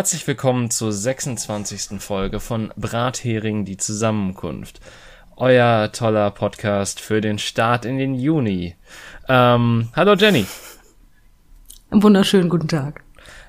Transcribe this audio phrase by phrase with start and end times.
[0.00, 2.00] Herzlich willkommen zur 26.
[2.00, 4.80] Folge von Brathering die Zusammenkunft.
[5.36, 8.76] Euer toller Podcast für den Start in den Juni.
[9.28, 10.46] Ähm, hallo Jenny.
[11.90, 13.02] Wunderschönen guten Tag.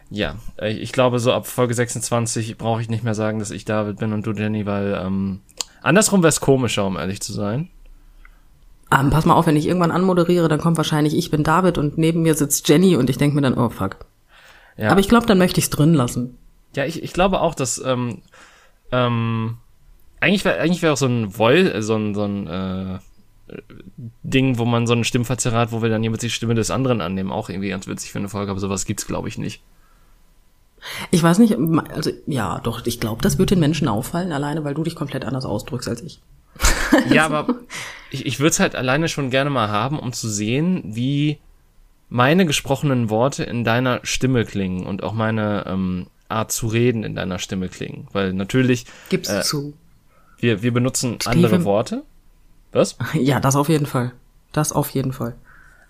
[0.09, 3.99] Ja, ich glaube, so ab Folge 26 brauche ich nicht mehr sagen, dass ich David
[3.99, 5.39] bin und du Jenny, weil ähm,
[5.81, 7.69] andersrum wäre es komischer, um ehrlich zu sein.
[8.91, 11.97] Ähm, pass mal auf, wenn ich irgendwann anmoderiere, dann kommt wahrscheinlich ich bin David und
[11.97, 13.99] neben mir sitzt Jenny und ich denke mir dann, oh fuck.
[14.75, 14.89] Ja.
[14.89, 16.37] Aber ich glaube, dann möchte ich es drin lassen.
[16.75, 18.21] Ja, ich, ich glaube auch, dass ähm,
[18.91, 19.57] ähm,
[20.19, 22.99] eigentlich wäre eigentlich wäre auch so ein Voice, so ein, so ein äh,
[24.23, 27.01] Ding, wo man so eine Stimmverzerrer hat, wo wir dann jemand die Stimme des anderen
[27.01, 29.61] annehmen, auch irgendwie ganz witzig für eine Folge, aber sowas gibt's glaube ich nicht.
[31.11, 31.55] Ich weiß nicht,
[31.93, 35.25] also ja, doch, ich glaube, das wird den Menschen auffallen, alleine weil du dich komplett
[35.25, 36.21] anders ausdrückst als ich.
[37.09, 37.55] ja, aber
[38.09, 41.39] ich, ich würde es halt alleine schon gerne mal haben, um zu sehen, wie
[42.09, 47.15] meine gesprochenen Worte in deiner Stimme klingen und auch meine ähm, Art zu reden in
[47.15, 48.07] deiner Stimme klingen.
[48.11, 48.85] Weil natürlich.
[49.09, 49.73] Gib's äh, zu.
[50.39, 51.45] Wir, wir benutzen Steven.
[51.45, 52.03] andere Worte.
[52.71, 52.97] Was?
[53.13, 54.11] Ja, das auf jeden Fall.
[54.51, 55.35] Das auf jeden Fall.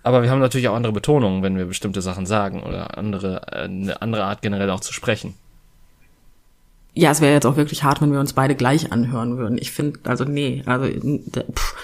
[0.03, 3.63] Aber wir haben natürlich auch andere Betonungen, wenn wir bestimmte Sachen sagen oder andere, äh,
[3.63, 5.35] eine andere Art generell auch zu sprechen.
[6.93, 9.57] Ja, es wäre jetzt auch wirklich hart, wenn wir uns beide gleich anhören würden.
[9.57, 11.75] Ich finde, also nee, also pff,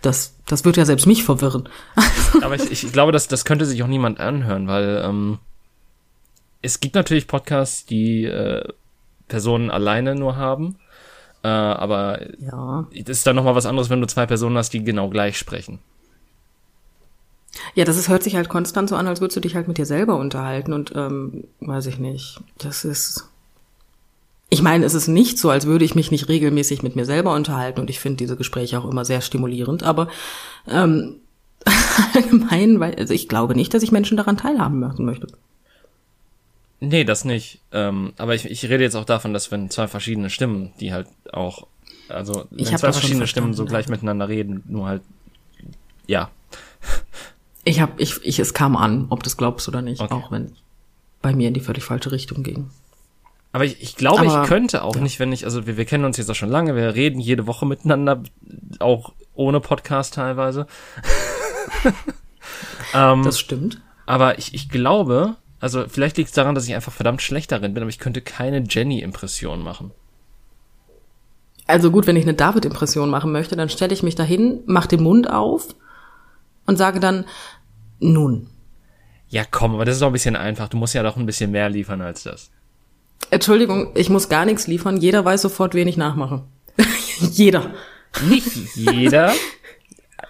[0.00, 1.68] das, das wird ja selbst mich verwirren.
[2.42, 5.38] Aber ich, ich glaube, das, das könnte sich auch niemand anhören, weil ähm,
[6.66, 8.68] es gibt natürlich Podcasts, die äh,
[9.28, 10.76] Personen alleine nur haben.
[11.42, 12.86] Äh, aber ja.
[12.92, 15.78] das ist dann nochmal was anderes, wenn du zwei Personen hast, die genau gleich sprechen.
[17.74, 19.78] Ja, das ist, hört sich halt konstant so an, als würdest du dich halt mit
[19.78, 22.40] dir selber unterhalten und ähm, weiß ich nicht.
[22.58, 23.30] Das ist.
[24.48, 27.34] Ich meine, es ist nicht so, als würde ich mich nicht regelmäßig mit mir selber
[27.34, 30.08] unterhalten und ich finde diese Gespräche auch immer sehr stimulierend, aber
[30.68, 31.16] ähm,
[32.14, 35.28] allgemein, weil, also ich glaube nicht, dass ich Menschen daran teilhaben möchte.
[36.80, 37.60] Nee, das nicht.
[37.72, 41.08] Ähm, aber ich, ich rede jetzt auch davon, dass wenn zwei verschiedene Stimmen, die halt
[41.32, 41.66] auch,
[42.08, 45.02] also wenn zwei verschiedene Stimmen so gleich miteinander reden, nur halt,
[46.06, 46.30] ja.
[47.64, 50.14] Ich hab, ich, ich, es kam an, ob du es glaubst oder nicht, okay.
[50.14, 50.52] auch wenn
[51.22, 52.70] bei mir in die völlig falsche Richtung ging.
[53.52, 55.00] Aber ich, ich glaube, Aber, ich könnte auch ja.
[55.00, 57.46] nicht, wenn ich, also wir, wir kennen uns jetzt auch schon lange, wir reden jede
[57.46, 58.22] Woche miteinander,
[58.80, 60.66] auch ohne Podcast teilweise.
[62.94, 63.80] ähm, das stimmt.
[64.04, 67.74] Aber ich, ich glaube, also vielleicht liegt es daran, dass ich einfach verdammt schlecht darin
[67.74, 69.90] bin, aber ich könnte keine Jenny-Impression machen.
[71.66, 75.02] Also gut, wenn ich eine David-Impression machen möchte, dann stelle ich mich dahin, mache den
[75.02, 75.74] Mund auf
[76.66, 77.24] und sage dann,
[77.98, 78.48] nun.
[79.28, 80.68] Ja, komm, aber das ist doch ein bisschen einfach.
[80.68, 82.50] Du musst ja doch ein bisschen mehr liefern als das.
[83.30, 84.98] Entschuldigung, ich muss gar nichts liefern.
[84.98, 86.44] Jeder weiß sofort, wen ich nachmache.
[87.32, 87.72] jeder.
[88.28, 89.32] Nicht jeder.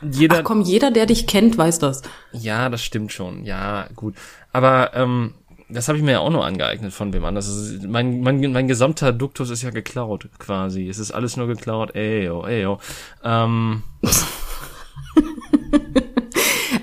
[0.03, 0.39] jeder.
[0.39, 2.03] Ach komm, jeder, der dich kennt, weiß das.
[2.33, 3.45] Ja, das stimmt schon.
[3.45, 4.15] Ja, gut.
[4.53, 5.35] Aber ähm,
[5.69, 7.49] das habe ich mir ja auch nur angeeignet von wem anders.
[7.49, 10.89] Ist, mein, mein, mein gesamter Duktus ist ja geklaut, quasi.
[10.89, 11.95] Es ist alles nur geklaut.
[11.95, 12.79] Ey, oh, ey, oh.
[13.25, 13.83] Ähm.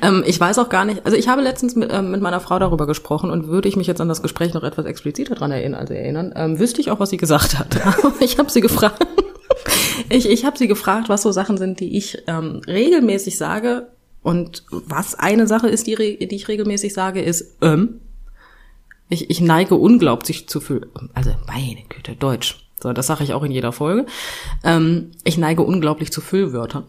[0.01, 2.59] ähm, ich weiß auch gar nicht, also ich habe letztens mit, ähm, mit meiner Frau
[2.59, 5.79] darüber gesprochen und würde ich mich jetzt an das Gespräch noch etwas expliziter dran erinnern,
[5.79, 7.79] also erinnern, ähm, wüsste ich auch, was sie gesagt hat.
[8.19, 9.05] ich habe sie gefragt,
[10.09, 13.87] ich, ich habe sie gefragt, was so Sachen sind, die ich ähm, regelmäßig sage
[14.21, 17.99] und was eine Sache ist, die, die ich regelmäßig sage, ist ähm.
[19.09, 22.65] Ich, ich neige unglaublich zu viel, also meine Güte, Deutsch.
[22.81, 24.07] So, das sage ich auch in jeder Folge.
[24.63, 26.85] Ähm, ich neige unglaublich zu Füllwörtern.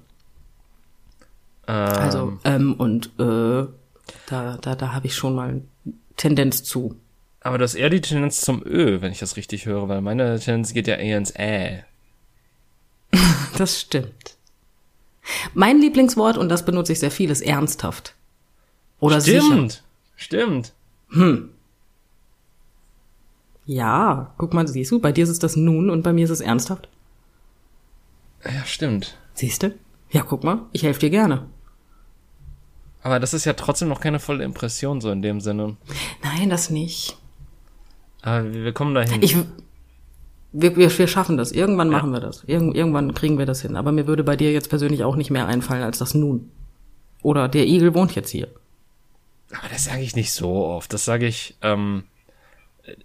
[1.67, 1.75] Ähm.
[1.75, 3.67] Also, ähm, und äh,
[4.27, 5.63] da, da, da habe ich schon mal
[6.17, 6.97] Tendenz zu.
[7.41, 10.39] Aber das ist eher die Tendenz zum Ö, wenn ich das richtig höre, weil meine
[10.41, 11.85] Tendenz geht ja eher ins Ä.
[13.57, 14.37] das stimmt.
[15.55, 18.15] Mein Lieblingswort, und das benutze ich sehr viel, ist ernsthaft.
[19.01, 19.83] Oder stimmt, sicher.
[20.17, 20.73] Stimmt.
[21.11, 21.51] Hm.
[23.67, 26.31] Ja, guck mal, siehst du, bei dir ist es das nun und bei mir ist
[26.31, 26.89] es ernsthaft.
[28.45, 29.17] Ja, stimmt.
[29.33, 29.75] Siehst du?
[30.11, 31.47] Ja, guck mal, ich helfe dir gerne.
[33.03, 35.77] Aber das ist ja trotzdem noch keine volle Impression so in dem Sinne.
[36.23, 37.17] Nein, das nicht.
[38.23, 39.23] Aber wir kommen dahin.
[39.23, 39.37] Ich,
[40.57, 41.51] wir, wir, wir schaffen das.
[41.51, 41.99] Irgendwann ja.
[41.99, 42.45] machen wir das.
[42.45, 43.77] Irgend, irgendwann kriegen wir das hin.
[43.77, 46.51] Aber mir würde bei dir jetzt persönlich auch nicht mehr einfallen als das nun.
[47.23, 48.49] Oder der Igel wohnt jetzt hier.
[49.51, 50.93] Aber das sage ich nicht so oft.
[50.93, 52.05] Das sage ich, ähm,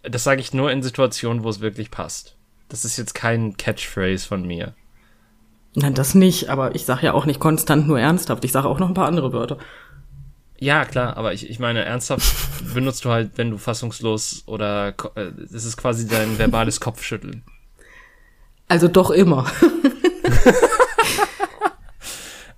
[0.04, 2.36] das sage ich nur in Situationen, wo es wirklich passt.
[2.70, 4.76] Das ist jetzt kein Catchphrase von mir.
[5.74, 6.50] Nein, das nicht.
[6.50, 8.46] Aber ich sage ja auch nicht konstant nur ernsthaft.
[8.46, 9.58] Ich sage auch noch ein paar andere Wörter.
[10.62, 12.36] Ja, klar, aber ich, ich meine, ernsthaft
[12.74, 17.44] benutzt du halt, wenn du fassungslos oder äh, das ist quasi dein verbales Kopfschütteln.
[18.68, 19.50] Also doch immer.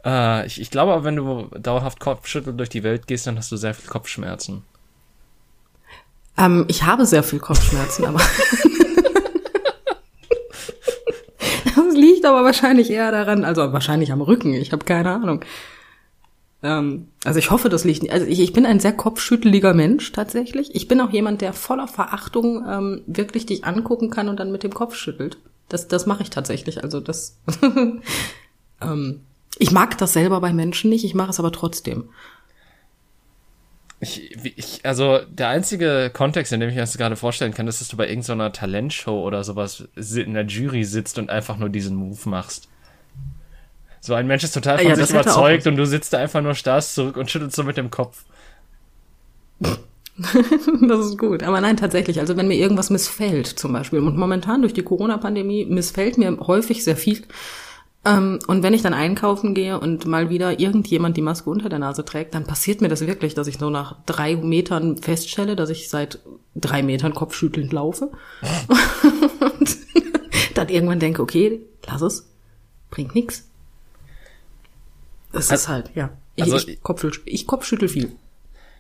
[0.04, 3.52] äh, ich, ich glaube aber, wenn du dauerhaft Kopfschütteln durch die Welt gehst, dann hast
[3.52, 4.64] du sehr viel Kopfschmerzen.
[6.38, 8.20] Ähm, ich habe sehr viel Kopfschmerzen, aber
[11.76, 14.54] das liegt aber wahrscheinlich eher daran, also wahrscheinlich am Rücken.
[14.54, 15.46] Ich habe keine Ahnung.
[16.64, 18.14] Ähm, also ich hoffe, das liegt nicht.
[18.14, 20.76] Also ich, ich bin ein sehr kopfschütteliger Mensch tatsächlich.
[20.76, 24.64] Ich bin auch jemand, der voller Verachtung ähm, wirklich dich angucken kann und dann mit
[24.64, 25.38] dem Kopf schüttelt.
[25.70, 26.84] Das, das mache ich tatsächlich.
[26.84, 27.40] Also das.
[28.82, 29.22] ähm,
[29.58, 31.04] ich mag das selber bei Menschen nicht.
[31.04, 32.10] Ich mache es aber trotzdem.
[34.00, 37.82] Ich, ich, also der einzige Kontext, in dem ich mir das gerade vorstellen kann, ist,
[37.82, 41.96] dass du bei irgendeiner Talentshow oder sowas in der Jury sitzt und einfach nur diesen
[41.96, 42.68] Move machst.
[44.02, 46.56] So ein Mensch ist total von ja, sich überzeugt und du sitzt da einfach nur
[46.56, 48.24] starrst zurück und schüttelst so mit dem Kopf.
[50.18, 51.44] das ist gut.
[51.44, 52.20] Aber nein, tatsächlich.
[52.20, 56.84] Also wenn mir irgendwas missfällt, zum Beispiel, und momentan durch die Corona-Pandemie missfällt mir häufig
[56.84, 57.22] sehr viel.
[58.04, 61.78] Ähm, und wenn ich dann einkaufen gehe und mal wieder irgendjemand die Maske unter der
[61.78, 65.70] Nase trägt, dann passiert mir das wirklich, dass ich so nach drei Metern feststelle, dass
[65.70, 66.20] ich seit
[66.56, 68.10] drei Metern kopfschüttelnd laufe.
[69.60, 69.78] und
[70.56, 72.28] dann irgendwann denke, okay, lass es,
[72.90, 73.51] bringt nichts.
[75.32, 76.12] Das also, ist halt, ja.
[76.36, 78.12] Ich, also, ich, Kopfschüttel, ich Kopfschüttel viel.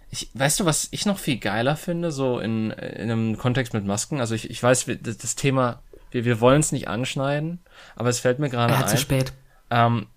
[0.09, 3.85] Ich, weißt du, was ich noch viel geiler finde, so in, in einem Kontext mit
[3.85, 4.19] Masken?
[4.19, 5.81] Also ich, ich weiß, das, das Thema,
[6.11, 7.59] wir, wir wollen es nicht anschneiden,
[7.95, 8.87] aber es fällt mir gerade ein.
[8.87, 9.31] zu spät.
[9.69, 10.07] Ähm,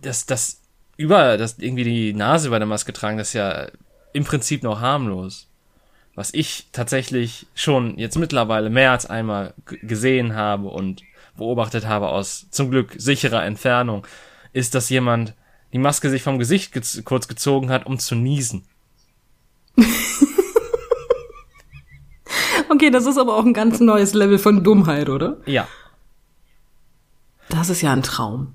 [0.00, 0.62] dass das
[0.96, 3.68] über, das irgendwie die Nase über der Maske tragen, das ist ja
[4.12, 5.48] im Prinzip noch harmlos.
[6.14, 11.02] Was ich tatsächlich schon jetzt mittlerweile mehr als einmal gesehen habe und
[11.36, 14.06] beobachtet habe aus zum Glück sicherer Entfernung,
[14.52, 15.34] ist, dass jemand
[15.72, 18.64] die Maske sich vom Gesicht ge kurz gezogen hat, um zu niesen.
[22.70, 25.38] okay, das ist aber auch ein ganz neues Level von Dummheit, oder?
[25.46, 25.68] Ja.
[27.48, 28.54] Das ist ja ein Traum.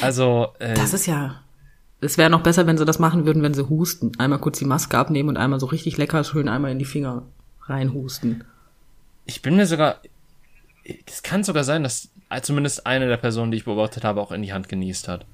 [0.00, 1.42] Also, äh, das ist ja.
[2.00, 4.12] Es wäre noch besser, wenn sie das machen würden, wenn sie husten.
[4.18, 7.24] Einmal kurz die Maske abnehmen und einmal so richtig lecker schön einmal in die Finger
[7.66, 8.44] reinhusten.
[9.26, 9.96] Ich bin mir sogar.
[11.06, 12.08] Es kann sogar sein, dass
[12.42, 15.26] zumindest eine der Personen, die ich beobachtet habe, auch in die Hand genießt hat.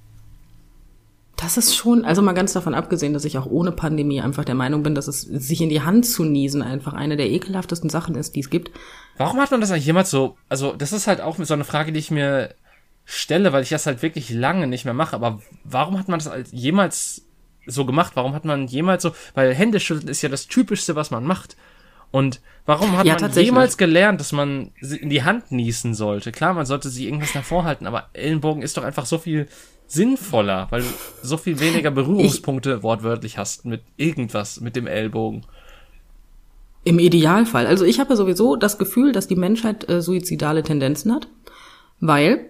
[1.47, 4.57] Das ist schon, also mal ganz davon abgesehen, dass ich auch ohne Pandemie einfach der
[4.57, 8.17] Meinung bin, dass es sich in die Hand zu niesen einfach eine der ekelhaftesten Sachen
[8.17, 8.73] ist, die es gibt.
[9.17, 11.93] Warum hat man das eigentlich jemals so, also das ist halt auch so eine Frage,
[11.93, 12.53] die ich mir
[13.05, 16.29] stelle, weil ich das halt wirklich lange nicht mehr mache, aber warum hat man das
[16.29, 17.23] halt jemals
[17.65, 18.17] so gemacht?
[18.17, 21.57] Warum hat man jemals so, weil Händeschütteln ist ja das Typischste, was man macht.
[22.11, 26.33] Und warum hat ja, man jemals gelernt, dass man in die Hand niesen sollte?
[26.33, 29.47] Klar, man sollte sich irgendwas davor halten, aber Ellenbogen ist doch einfach so viel
[29.87, 30.89] sinnvoller, weil du
[31.23, 35.45] so viel weniger Berührungspunkte ich, wortwörtlich hast mit irgendwas, mit dem Ellbogen.
[36.85, 37.67] Im Idealfall.
[37.67, 41.29] Also ich habe sowieso das Gefühl, dass die Menschheit äh, suizidale Tendenzen hat,
[42.01, 42.47] weil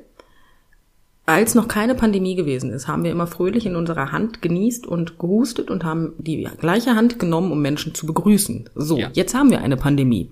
[1.26, 5.18] als noch keine Pandemie gewesen ist, haben wir immer fröhlich in unserer Hand genießt und
[5.18, 8.70] gehustet und haben die gleiche Hand genommen, um Menschen zu begrüßen.
[8.76, 9.10] So, ja.
[9.12, 10.30] jetzt haben wir eine Pandemie.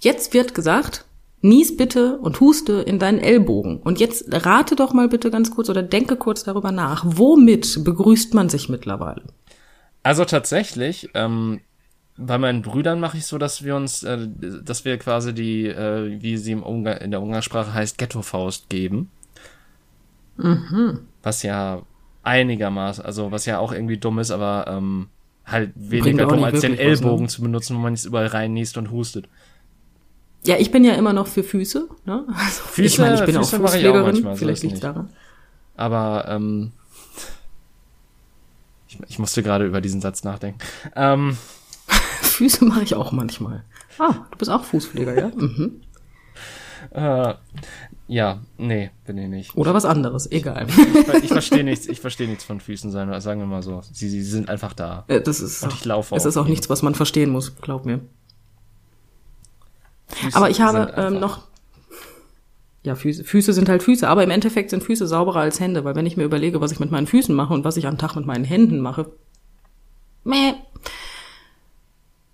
[0.00, 1.06] Jetzt wird gesagt,
[1.42, 3.78] nies bitte und huste in deinen Ellbogen.
[3.78, 7.04] Und jetzt rate doch mal bitte ganz kurz oder denke kurz darüber nach.
[7.06, 9.22] Womit begrüßt man sich mittlerweile?
[10.02, 11.60] Also tatsächlich, ähm,
[12.16, 14.28] bei meinen Brüdern mache ich so, dass wir uns, äh,
[14.62, 19.10] dass wir quasi die, äh, wie sie im Ungar in der Umgangssprache heißt, Ghetto-Faust geben.
[20.36, 21.00] Mhm.
[21.22, 21.82] Was ja
[22.22, 25.08] einigermaßen, also was ja auch irgendwie dumm ist, aber ähm,
[25.46, 27.36] halt weniger dumm als den Ellbogen was, ne?
[27.36, 29.28] zu benutzen, wo man nicht überall rein niest und hustet.
[30.44, 31.88] Ja, ich bin ja immer noch für Füße.
[32.06, 32.24] Ne?
[32.28, 34.00] Also, Füße, ich meine, ich bin Füße auch Fußpflegerin.
[34.00, 35.10] Auch manchmal, Vielleicht liegt daran.
[35.76, 36.72] Aber ähm,
[38.88, 40.58] ich, ich musste gerade über diesen Satz nachdenken.
[40.96, 41.36] Ähm,
[42.22, 43.64] Füße mache ich auch manchmal.
[43.98, 45.30] Ah, du bist auch Fußpfleger, ja?
[45.36, 45.82] Mhm.
[46.92, 47.34] Äh,
[48.08, 49.56] ja, nee, bin ich nicht.
[49.56, 50.66] Oder was anderes, egal.
[50.68, 53.82] Ich, ich verstehe nichts, ich verstehe nichts von Füßen sein, sagen wir mal so.
[53.92, 55.04] Sie, sie sind einfach da.
[55.06, 57.84] Äh, das ist, Und ich laufe Es ist auch nichts, was man verstehen muss, glaub
[57.86, 58.00] mir.
[60.20, 61.46] Füße aber ich habe ähm, noch.
[62.82, 65.94] Ja, Füße, Füße sind halt Füße, aber im Endeffekt sind Füße sauberer als Hände, weil
[65.94, 68.16] wenn ich mir überlege, was ich mit meinen Füßen mache und was ich am Tag
[68.16, 69.12] mit meinen Händen mache,
[70.24, 70.54] meh.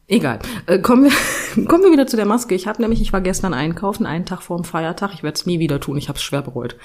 [0.09, 0.38] Egal.
[0.66, 2.55] Äh, kommen, wir, kommen wir wieder zu der Maske.
[2.55, 5.12] Ich habe nämlich, ich war gestern einkaufen, einen Tag vor dem Feiertag.
[5.14, 5.97] Ich werde es nie wieder tun.
[5.97, 6.76] Ich habe es schwer bereut.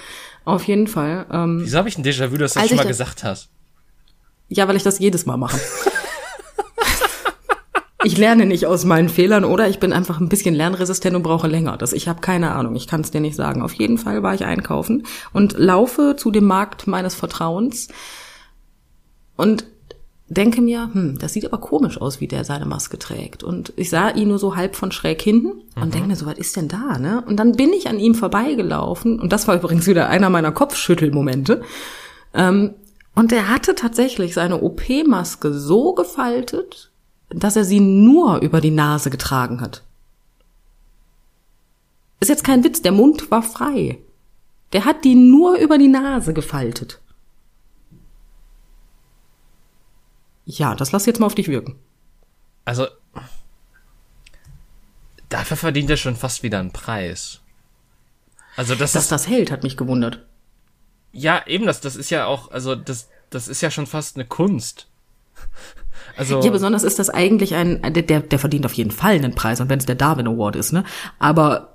[0.44, 1.28] Auf jeden Fall.
[1.32, 3.50] Ähm, Wieso habe ich ein Déjà-vu, dass du das schon mal gesagt hast?
[4.48, 5.60] Ja, weil ich das jedes Mal mache.
[8.04, 11.48] ich lerne nicht aus meinen Fehlern oder ich bin einfach ein bisschen lernresistent und brauche
[11.48, 11.78] länger.
[11.78, 13.62] Das, ich habe keine Ahnung, ich kann es dir nicht sagen.
[13.62, 15.04] Auf jeden Fall war ich einkaufen
[15.34, 17.90] und laufe zu dem Markt meines Vertrauens
[19.36, 19.66] und
[20.28, 23.44] denke mir, hm, das sieht aber komisch aus, wie der seine Maske trägt.
[23.44, 25.92] Und ich sah ihn nur so halb von schräg hinten und mhm.
[25.92, 27.24] denke mir so, was ist denn da, ne?
[27.28, 31.62] Und dann bin ich an ihm vorbeigelaufen und das war übrigens wieder einer meiner Kopfschüttelmomente.
[32.34, 32.76] Ähm,
[33.14, 36.91] und er hatte tatsächlich seine OP-Maske so gefaltet,
[37.34, 39.84] dass er sie nur über die Nase getragen hat.
[42.20, 44.00] Ist jetzt kein Witz, der Mund war frei.
[44.74, 47.02] Der hat die nur über die Nase gefaltet.
[50.46, 51.80] Ja, das lass jetzt mal auf dich wirken.
[52.66, 52.88] Also,
[55.30, 57.42] dafür verdient er schon fast wieder einen Preis.
[58.56, 60.26] Also das Dass das hält, hat mich gewundert.
[61.14, 64.26] Ja, eben das, das ist ja auch, also das, das ist ja schon fast eine
[64.26, 64.88] Kunst.
[66.18, 69.62] Also ja, besonders ist das eigentlich ein, der, der verdient auf jeden Fall einen Preis
[69.62, 70.84] und wenn es der Darwin Award ist, ne?
[71.20, 71.72] Aber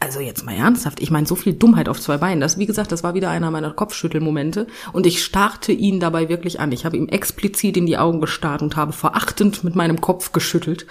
[0.00, 2.40] also jetzt mal ernsthaft, ich meine, so viel Dummheit auf zwei Beinen.
[2.40, 4.66] Das, wie gesagt, das war wieder einer meiner Kopfschüttelmomente.
[4.92, 6.72] Und ich starrte ihn dabei wirklich an.
[6.72, 10.86] Ich habe ihm explizit in die Augen gestarrt und habe verachtend mit meinem Kopf geschüttelt,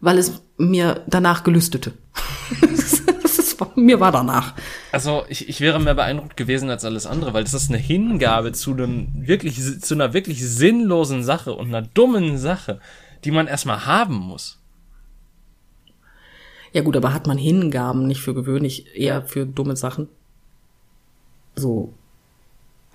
[0.00, 1.92] weil es mir danach gelüstete.
[3.76, 4.54] mir war danach.
[4.96, 8.52] Also ich, ich wäre mehr beeindruckt gewesen als alles andere, weil das ist eine Hingabe
[8.52, 12.80] zu einem wirklich, zu einer wirklich sinnlosen Sache und einer dummen Sache,
[13.22, 14.58] die man erstmal haben muss.
[16.72, 20.08] Ja gut, aber hat man Hingaben nicht für gewöhnlich, eher für dumme Sachen?
[21.56, 21.92] So,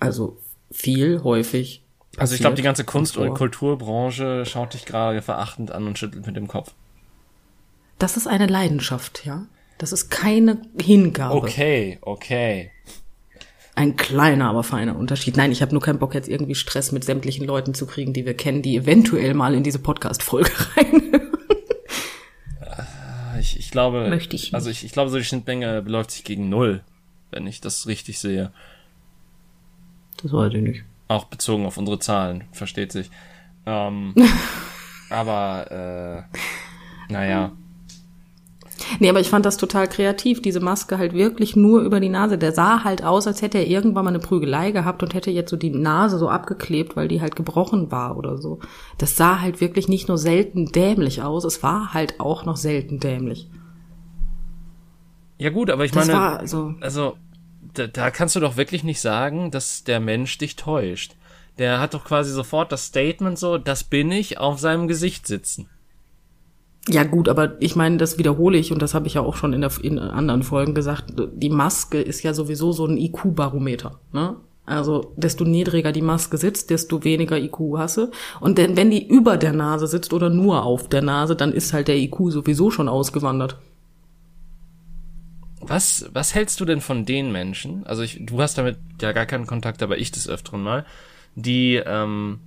[0.00, 0.38] also
[0.72, 1.84] viel, häufig.
[2.16, 6.26] Also ich glaube, die ganze Kunst- und Kulturbranche schaut dich gerade verachtend an und schüttelt
[6.26, 6.74] mit dem Kopf.
[8.00, 9.46] Das ist eine Leidenschaft, ja.
[9.78, 11.34] Das ist keine Hingabe.
[11.34, 12.70] Okay, okay.
[13.74, 15.36] Ein kleiner, aber feiner Unterschied.
[15.36, 18.26] Nein, ich habe nur keinen Bock, jetzt irgendwie Stress mit sämtlichen Leuten zu kriegen, die
[18.26, 21.28] wir kennen, die eventuell mal in diese Podcast-Folge reinhören.
[23.40, 26.48] Ich, ich glaube, Möchte ich also ich, ich glaube, so die Schnittmenge beläuft sich gegen
[26.48, 26.84] null,
[27.30, 28.52] wenn ich das richtig sehe.
[30.22, 30.84] Das weiß ich nicht.
[31.08, 33.10] Auch bezogen auf unsere Zahlen, versteht sich.
[33.66, 34.14] Ähm,
[35.10, 37.52] aber äh, naja.
[39.00, 42.38] Nee, aber ich fand das total kreativ, diese Maske halt wirklich nur über die Nase.
[42.38, 45.50] Der sah halt aus, als hätte er irgendwann mal eine Prügelei gehabt und hätte jetzt
[45.50, 48.60] so die Nase so abgeklebt, weil die halt gebrochen war oder so.
[48.98, 53.00] Das sah halt wirklich nicht nur selten dämlich aus, es war halt auch noch selten
[53.00, 53.48] dämlich.
[55.38, 57.16] Ja gut, aber ich das meine, so also
[57.74, 61.16] da, da kannst du doch wirklich nicht sagen, dass der Mensch dich täuscht.
[61.58, 65.68] Der hat doch quasi sofort das Statement so, das bin ich, auf seinem Gesicht sitzen.
[66.88, 69.52] Ja gut, aber ich meine, das wiederhole ich und das habe ich ja auch schon
[69.52, 71.14] in, der, in anderen Folgen gesagt.
[71.16, 74.00] Die Maske ist ja sowieso so ein IQ-Barometer.
[74.12, 74.36] Ne?
[74.66, 78.10] Also desto niedriger die Maske sitzt, desto weniger IQ hasse.
[78.40, 81.72] Und denn, wenn die über der Nase sitzt oder nur auf der Nase, dann ist
[81.72, 83.58] halt der IQ sowieso schon ausgewandert.
[85.60, 87.86] Was, was hältst du denn von den Menschen?
[87.86, 90.84] Also ich, du hast damit ja gar keinen Kontakt, aber ich des Öfteren mal,
[91.36, 92.40] die ähm,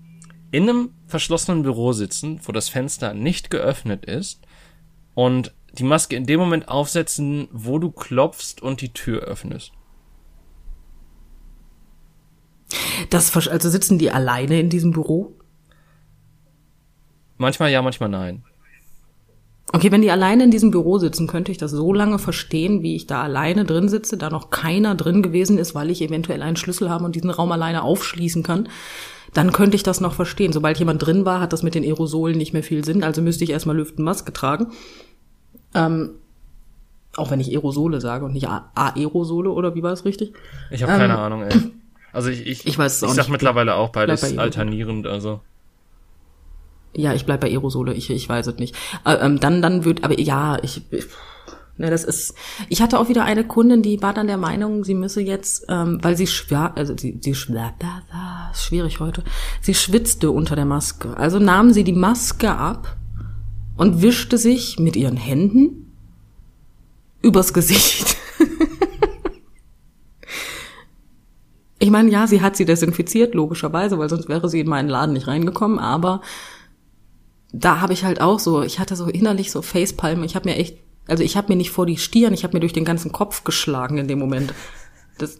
[0.51, 4.41] in einem verschlossenen Büro sitzen, wo das Fenster nicht geöffnet ist
[5.13, 9.73] und die Maske in dem Moment aufsetzen, wo du klopfst und die Tür öffnest.
[13.09, 15.35] Das, also sitzen die alleine in diesem Büro?
[17.37, 18.43] Manchmal ja, manchmal nein.
[19.73, 22.95] Okay, wenn die alleine in diesem Büro sitzen, könnte ich das so lange verstehen, wie
[22.95, 26.55] ich da alleine drin sitze, da noch keiner drin gewesen ist, weil ich eventuell einen
[26.55, 28.69] Schlüssel habe und diesen Raum alleine aufschließen kann
[29.35, 30.53] dann könnte ich das noch verstehen.
[30.53, 33.43] Sobald jemand drin war, hat das mit den Aerosolen nicht mehr viel Sinn, also müsste
[33.43, 34.67] ich erstmal Lüften Maske tragen.
[35.73, 36.11] Ähm,
[37.17, 40.33] auch wenn ich Aerosole sage und nicht Aerosole oder wie war es richtig?
[40.71, 41.53] Ich habe ähm, keine Ahnung, ey.
[42.13, 43.29] Also ich, ich, ich, weiß ich sag nicht.
[43.29, 45.41] mittlerweile auch beides alternierend, also.
[46.95, 48.75] Ja, ich bleib bei Aerosole, ich, ich weiß es nicht.
[49.05, 51.05] Äh, ähm, dann, dann wird, aber ja, ich, ich
[51.77, 52.35] Ne, das ist.
[52.69, 55.99] Ich hatte auch wieder eine Kundin, die war dann der Meinung, sie müsse jetzt, ähm,
[56.01, 59.23] weil sie schwer, also sie, sie schwierig heute.
[59.59, 61.17] Sie schwitzte unter der Maske.
[61.17, 62.95] Also nahm sie die Maske ab
[63.75, 65.91] und wischte sich mit ihren Händen
[67.21, 68.15] übers Gesicht.
[71.79, 75.11] ich meine, ja, sie hat sie desinfiziert, logischerweise, weil sonst wäre sie in meinen Laden
[75.11, 76.21] nicht reingekommen, aber
[77.59, 80.57] da habe ich halt auch so, ich hatte so innerlich so Facepalm, ich habe mir
[80.57, 83.11] echt also ich habe mir nicht vor die Stirn, ich habe mir durch den ganzen
[83.11, 84.53] Kopf geschlagen in dem Moment.
[85.17, 85.39] Das,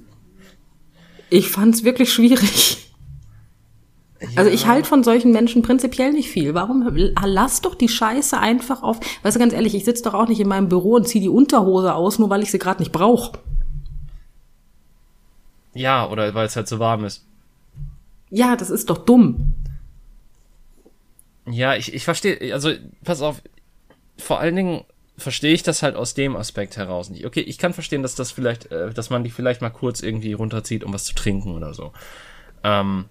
[1.30, 2.92] ich fand es wirklich schwierig.
[4.22, 4.28] Ja.
[4.38, 6.54] Also ich halte von solchen Menschen prinzipiell nicht viel.
[6.54, 6.90] Warum
[7.26, 9.00] lass doch die Scheiße einfach auf?
[9.24, 11.30] Weißt du ganz ehrlich, ich sitze doch auch nicht in meinem Büro und ziehe die
[11.30, 13.40] Unterhose aus, nur weil ich sie gerade nicht brauche.
[15.74, 17.26] Ja, oder weil es halt so warm ist.
[18.30, 19.54] Ja, das ist doch dumm.
[21.48, 22.72] Ja, ich, ich verstehe, also
[23.04, 23.42] pass auf,
[24.18, 24.84] vor allen Dingen
[25.18, 27.26] verstehe ich das halt aus dem Aspekt heraus nicht.
[27.26, 30.34] Okay, ich kann verstehen, dass das vielleicht, äh, dass man die vielleicht mal kurz irgendwie
[30.34, 31.94] runterzieht, um was zu trinken oder so.
[32.64, 33.06] Ähm,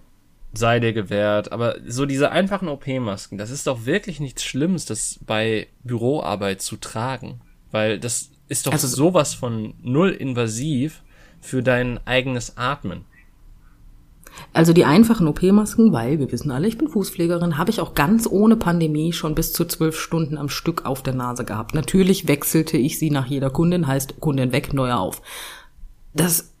[0.53, 1.51] sei dir gewährt.
[1.51, 6.77] Aber so diese einfachen OP-Masken, das ist doch wirklich nichts Schlimmes, das bei Büroarbeit zu
[6.77, 7.41] tragen.
[7.71, 11.01] Weil das ist doch also, sowas von null invasiv
[11.41, 13.05] für dein eigenes Atmen.
[14.53, 18.27] Also die einfachen OP-Masken, weil wir wissen alle, ich bin Fußpflegerin, habe ich auch ganz
[18.29, 21.75] ohne Pandemie schon bis zu zwölf Stunden am Stück auf der Nase gehabt.
[21.75, 25.21] Natürlich wechselte ich sie nach jeder Kundin, heißt Kundin weg, neuer auf.
[26.13, 26.53] Das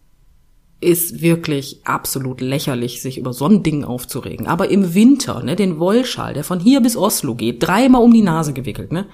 [0.81, 4.45] ist wirklich absolut lächerlich, sich über so ein Ding aufzuregen.
[4.45, 8.21] Aber im Winter, ne, den Wollschal, der von hier bis Oslo geht, dreimal um die
[8.21, 9.05] Nase gewickelt, ne,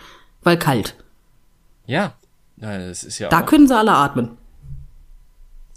[0.41, 0.95] weil kalt.
[1.85, 2.15] Ja,
[2.57, 3.29] ja das ist ja.
[3.29, 4.37] Da können sie alle atmen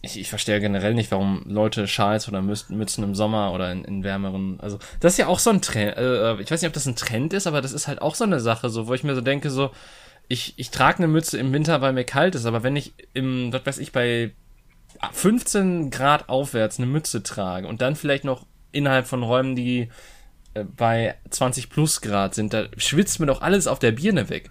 [0.04, 4.04] ich, ich verstehe generell nicht, warum Leute Schals oder Mützen im Sommer oder in, in
[4.04, 6.86] wärmeren, also das ist ja auch so ein Trend, äh, ich weiß nicht, ob das
[6.86, 9.14] ein Trend ist, aber das ist halt auch so eine Sache, so wo ich mir
[9.14, 9.70] so denke, so
[10.28, 13.52] ich, ich trage eine Mütze im Winter, weil mir kalt ist, aber wenn ich im,
[13.52, 14.32] was weiß ich, bei
[15.12, 19.88] 15 Grad aufwärts eine Mütze trage und dann vielleicht noch innerhalb von Räumen, die
[20.54, 24.50] äh, bei 20 plus Grad sind, da schwitzt mir doch alles auf der Birne weg.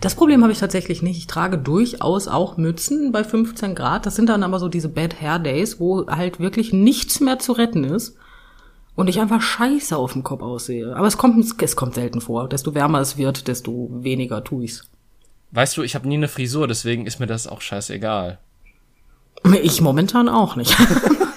[0.00, 1.18] Das Problem habe ich tatsächlich nicht.
[1.18, 4.06] Ich trage durchaus auch Mützen bei 15 Grad.
[4.06, 7.52] Das sind dann aber so diese Bad Hair Days, wo halt wirklich nichts mehr zu
[7.52, 8.16] retten ist
[8.96, 10.94] und ich einfach scheiße auf dem Kopf aussehe.
[10.96, 12.48] Aber es kommt, es kommt selten vor.
[12.48, 14.88] Desto wärmer es wird, desto weniger tue ich's.
[15.50, 18.38] Weißt du, ich habe nie eine Frisur, deswegen ist mir das auch scheißegal.
[19.62, 20.76] Ich momentan auch nicht.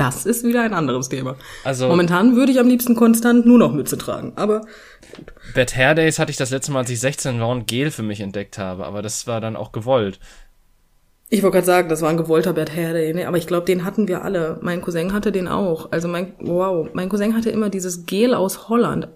[0.00, 1.36] das ist wieder ein anderes Thema.
[1.62, 4.62] Also momentan würde ich am liebsten konstant nur noch Mütze tragen, aber
[5.14, 5.32] gut.
[5.54, 8.02] Bad Hair Days hatte ich das letzte Mal, als ich 16 war und Gel für
[8.02, 10.18] mich entdeckt habe, aber das war dann auch gewollt.
[11.28, 13.28] Ich wollte gerade sagen, das war ein gewollter Bad Hair Day, ne?
[13.28, 14.58] aber ich glaube, den hatten wir alle.
[14.62, 15.92] Mein Cousin hatte den auch.
[15.92, 19.08] Also mein, wow, mein Cousin hatte immer dieses Gel aus Holland.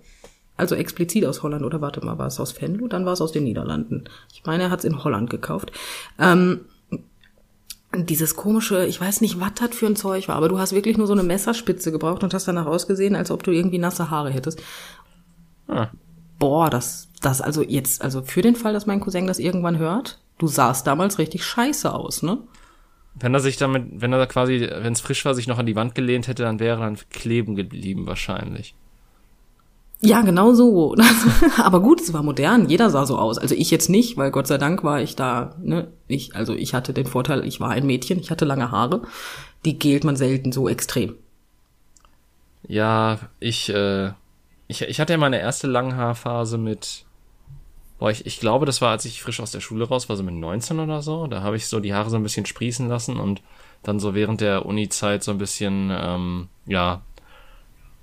[0.57, 2.87] Also explizit aus Holland, oder warte mal, war es aus Venlo?
[2.87, 4.05] Dann war es aus den Niederlanden.
[4.33, 5.73] Ich meine, er hat es in Holland gekauft.
[6.21, 6.67] Ähm,
[7.97, 10.97] dieses komische, ich weiß nicht, was das für ein Zeug war, aber du hast wirklich
[10.97, 14.31] nur so eine Messerspitze gebraucht und hast danach ausgesehen, als ob du irgendwie nasse Haare
[14.31, 14.63] hättest.
[15.69, 15.89] Ah.
[16.39, 20.21] Boah, das, das also jetzt, also für den Fall, dass mein Cousin das irgendwann hört,
[20.39, 22.39] du sahst damals richtig scheiße aus, ne?
[23.15, 25.77] Wenn er sich damit, wenn er quasi, wenn es frisch war, sich noch an die
[25.77, 28.75] Wand gelehnt hätte, dann wäre er dann kleben geblieben wahrscheinlich.
[30.05, 30.95] Ja, genau so.
[31.57, 32.69] Aber gut, es war modern.
[32.69, 33.39] Jeder sah so aus.
[33.39, 35.55] Also ich jetzt nicht, weil Gott sei Dank war ich da.
[35.63, 35.89] Ne?
[36.09, 39.03] Ich, also ich hatte den Vorteil, ich war ein Mädchen, ich hatte lange Haare.
[39.65, 41.15] Die gilt man selten so extrem.
[42.69, 44.09] Ja, ich, äh,
[44.69, 47.07] ich, ich hatte ja meine erste Langhaarphase mit,
[47.99, 50.23] boah, ich, ich glaube, das war, als ich frisch aus der Schule raus war, so
[50.23, 51.27] mit 19 oder so.
[51.29, 53.41] Da habe ich so die Haare so ein bisschen sprießen lassen und
[53.83, 57.01] dann so während der Uni-Zeit so ein bisschen, ähm, ja,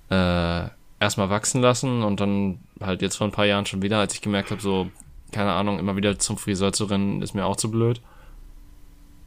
[0.10, 0.70] äh,
[1.02, 4.22] erstmal wachsen lassen und dann halt jetzt vor ein paar Jahren schon wieder, als ich
[4.22, 4.88] gemerkt habe, so,
[5.32, 8.02] keine Ahnung, immer wieder zum Friseur zu rennen, ist mir auch zu blöd.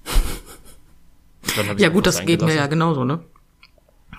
[1.76, 3.20] ja gut, das geht mir ja genauso, ne?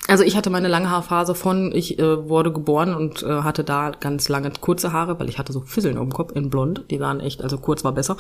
[0.08, 3.90] Also ich hatte meine lange Haarphase von, ich äh, wurde geboren und äh, hatte da
[3.90, 7.22] ganz lange kurze Haare, weil ich hatte so Fisseln um Kopf in blond, die waren
[7.22, 8.18] echt, also kurz war besser.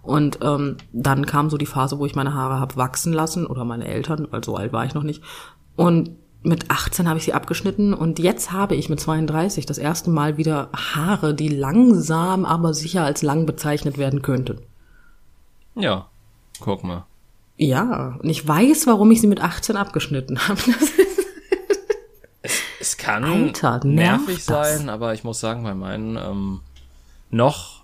[0.00, 3.64] Und ähm, dann kam so die Phase, wo ich meine Haare hab wachsen lassen oder
[3.64, 5.22] meine Eltern, weil so alt war ich noch nicht.
[5.76, 10.10] Und mit 18 habe ich sie abgeschnitten und jetzt habe ich mit 32 das erste
[10.10, 14.60] Mal wieder Haare, die langsam, aber sicher als lang bezeichnet werden könnten.
[15.74, 16.08] Ja,
[16.60, 17.06] guck mal.
[17.56, 20.60] Ja, und ich weiß, warum ich sie mit 18 abgeschnitten habe.
[22.42, 26.60] es, es kann Alter, nervig sein, aber ich muss sagen, bei meinen ähm,
[27.30, 27.78] noch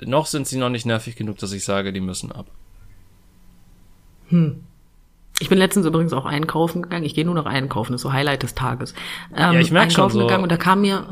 [0.00, 2.46] noch sind sie noch nicht nervig genug, dass ich sage, die müssen ab.
[4.28, 4.65] Hm.
[5.40, 7.04] Ich bin letztens übrigens auch einkaufen gegangen.
[7.04, 8.94] Ich gehe nur noch einkaufen, das ist so Highlight des Tages.
[9.34, 10.20] Ähm, ja, ich merke schon so.
[10.20, 11.06] gegangen und da kam mir.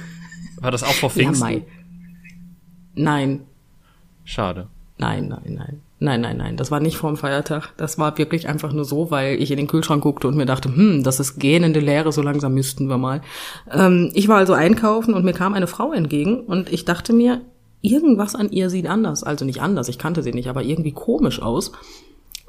[0.60, 1.50] War das auch vor Pfingsten?
[1.50, 1.60] Ja,
[2.94, 3.40] Nein.
[4.24, 4.68] Schade.
[4.96, 5.80] Nein, nein, nein.
[5.98, 6.56] Nein, nein, nein.
[6.56, 7.72] Das war nicht vor dem Feiertag.
[7.76, 10.68] Das war wirklich einfach nur so, weil ich in den Kühlschrank guckte und mir dachte,
[10.68, 13.22] hm, das ist gähnende Leere, so langsam müssten wir mal.
[13.72, 17.40] Ähm, ich war also einkaufen und mir kam eine Frau entgegen und ich dachte mir,
[17.80, 19.24] irgendwas an ihr sieht anders.
[19.24, 21.72] Also nicht anders, ich kannte sie nicht, aber irgendwie komisch aus.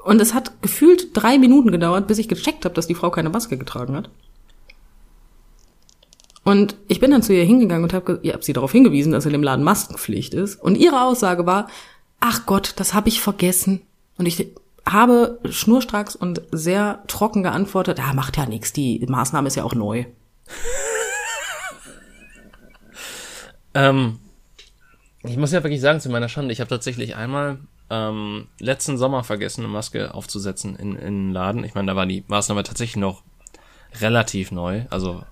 [0.05, 3.29] Und es hat gefühlt drei Minuten gedauert, bis ich gecheckt habe, dass die Frau keine
[3.29, 4.11] Maske getragen hat.
[6.43, 9.31] Und ich bin dann zu ihr hingegangen und habe hab sie darauf hingewiesen, dass in
[9.31, 10.61] dem Laden Maskenpflicht ist.
[10.61, 11.67] Und ihre Aussage war,
[12.19, 13.81] ach Gott, das habe ich vergessen.
[14.19, 14.47] Und ich
[14.85, 19.73] habe schnurstracks und sehr trocken geantwortet, ja, macht ja nichts, die Maßnahme ist ja auch
[19.73, 20.05] neu.
[23.73, 24.19] ähm,
[25.23, 27.57] ich muss ja wirklich sagen, zu meiner Schande, ich habe tatsächlich einmal
[27.89, 31.63] ähm, letzten Sommer vergessen, eine Maske aufzusetzen in, in den Laden.
[31.63, 33.23] Ich meine, da war die Maßnahme tatsächlich noch
[34.01, 34.85] relativ neu.
[34.89, 35.23] Also,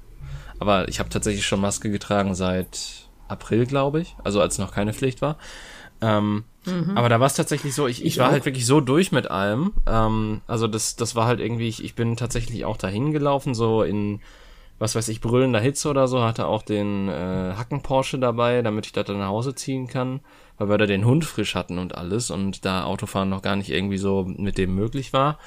[0.60, 4.16] aber ich habe tatsächlich schon Maske getragen seit April, glaube ich.
[4.24, 5.38] Also als noch keine Pflicht war.
[6.02, 6.98] Ähm, mhm.
[6.98, 8.32] Aber da war es tatsächlich so, ich, ich, ich war auch.
[8.32, 9.74] halt wirklich so durch mit allem.
[9.88, 13.84] Ähm, also das, das war halt irgendwie, ich, ich bin tatsächlich auch dahin gelaufen, so
[13.84, 14.20] in
[14.80, 18.86] was weiß ich, brüllender Hitze oder so, hatte auch den äh, Hacken Porsche dabei, damit
[18.86, 20.20] ich da dann nach Hause ziehen kann,
[20.58, 23.70] weil wir da den Hund frisch hatten und alles und da Autofahren noch gar nicht
[23.70, 25.40] irgendwie so mit dem möglich war.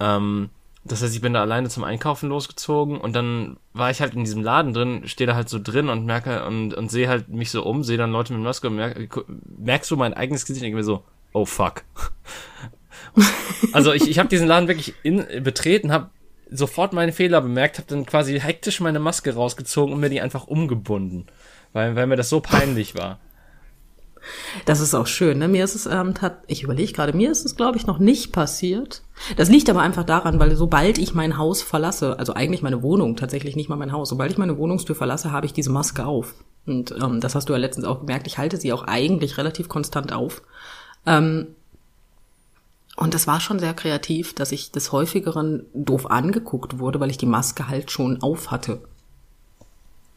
[0.00, 0.50] Ähm,
[0.84, 4.24] das heißt, ich bin da alleine zum Einkaufen losgezogen und dann war ich halt in
[4.24, 7.50] diesem Laden drin, stehe da halt so drin und merke und, und sehe halt mich
[7.50, 9.24] so um, sehe dann Leute mit Maske und merke,
[9.58, 11.84] merkst du mein eigenes Gesicht und denke so, oh fuck.
[13.72, 16.10] also ich, ich habe diesen Laden wirklich in, betreten, habe
[16.50, 20.46] sofort meine Fehler bemerkt, habe dann quasi hektisch meine Maske rausgezogen und mir die einfach
[20.46, 21.26] umgebunden,
[21.72, 23.18] weil, weil mir das so peinlich war.
[24.64, 25.38] Das ist auch schön.
[25.38, 25.48] Ne?
[25.48, 28.32] Mir ist es, ähm, tat, ich überlege gerade, mir ist es, glaube ich, noch nicht
[28.32, 29.02] passiert.
[29.36, 33.16] Das liegt aber einfach daran, weil sobald ich mein Haus verlasse, also eigentlich meine Wohnung,
[33.16, 36.34] tatsächlich nicht mal mein Haus, sobald ich meine Wohnungstür verlasse, habe ich diese Maske auf.
[36.66, 38.26] Und ähm, das hast du ja letztens auch gemerkt.
[38.26, 40.42] Ich halte sie auch eigentlich relativ konstant auf.
[41.06, 41.48] Ähm,
[42.96, 47.16] und das war schon sehr kreativ, dass ich des häufigeren doof angeguckt wurde, weil ich
[47.16, 48.80] die Maske halt schon auf hatte.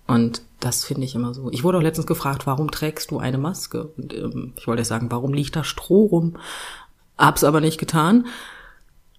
[0.07, 1.49] Und das finde ich immer so.
[1.51, 3.85] Ich wurde auch letztens gefragt, warum trägst du eine Maske?
[3.97, 6.37] Und ähm, ich wollte sagen, warum liegt da Stroh rum?
[7.17, 8.27] Hab's aber nicht getan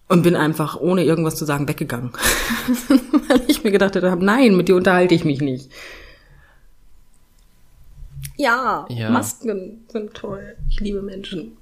[0.08, 2.12] und bin einfach ohne irgendwas zu sagen weggegangen,
[3.28, 5.70] weil ich mir gedacht habe, nein, mit dir unterhalte ich mich nicht.
[8.36, 10.56] Ja, ja, Masken sind toll.
[10.68, 11.56] Ich liebe Menschen.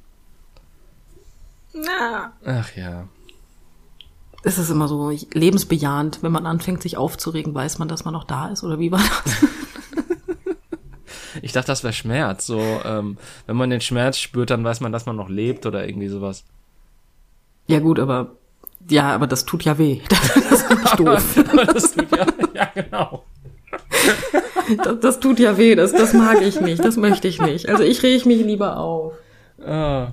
[1.73, 2.33] Na.
[2.45, 3.07] Ach ja
[4.43, 6.23] ist es immer so lebensbejahend.
[6.23, 9.01] Wenn man anfängt, sich aufzuregen, weiß man, dass man noch da ist, oder wie war
[9.01, 9.43] das?
[11.43, 12.47] ich dachte, das wäre Schmerz.
[12.47, 15.87] So, ähm, wenn man den Schmerz spürt, dann weiß man, dass man noch lebt oder
[15.87, 16.45] irgendwie sowas.
[17.67, 18.33] Ja, gut, aber
[18.89, 20.01] ja, aber das tut ja weh.
[20.09, 21.39] Das ist doof.
[21.75, 23.25] das tut ja, ja genau.
[24.85, 27.69] Das, das, tut ja weh, das, das mag ich nicht, das möchte ich nicht.
[27.69, 29.15] Also ich rege mich lieber auf.
[29.65, 30.13] Ah.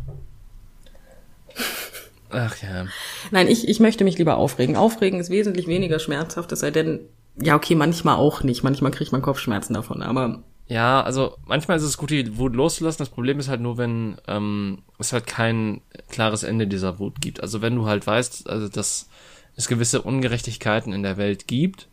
[2.30, 2.86] Ach ja.
[3.32, 4.76] Nein, ich, ich möchte mich lieber aufregen.
[4.76, 7.02] Aufregen ist wesentlich weniger schmerzhaft, es sei denn,
[7.40, 8.63] ja, okay, manchmal auch nicht.
[8.63, 10.44] Manchmal kriegt man Kopfschmerzen davon, aber.
[10.68, 13.00] Ja, also manchmal ist es gut, die Wut loszulassen.
[13.00, 17.42] Das Problem ist halt nur, wenn ähm, es halt kein klares Ende dieser Wut gibt.
[17.42, 19.08] Also wenn du halt weißt, also dass
[19.56, 21.88] es gewisse Ungerechtigkeiten in der Welt gibt,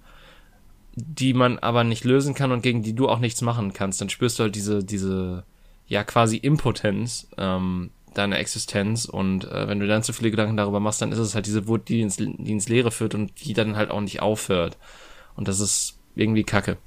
[0.96, 4.10] die man aber nicht lösen kann und gegen die du auch nichts machen kannst, dann
[4.10, 5.44] spürst du halt diese, diese,
[5.86, 10.80] ja, quasi Impotenz, ähm, deine Existenz und äh, wenn du dann zu viele Gedanken darüber
[10.80, 13.54] machst, dann ist es halt diese Wut, die ins, die ins Leere führt und die
[13.54, 14.78] dann halt auch nicht aufhört.
[15.36, 16.78] Und das ist irgendwie Kacke.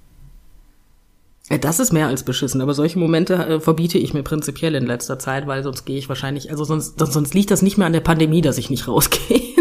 [1.50, 5.18] Das ist mehr als beschissen, aber solche Momente äh, verbiete ich mir prinzipiell in letzter
[5.18, 8.02] Zeit, weil sonst gehe ich wahrscheinlich, also sonst, sonst liegt das nicht mehr an der
[8.02, 9.56] Pandemie, dass ich nicht rausgehe.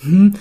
[0.00, 0.34] hm.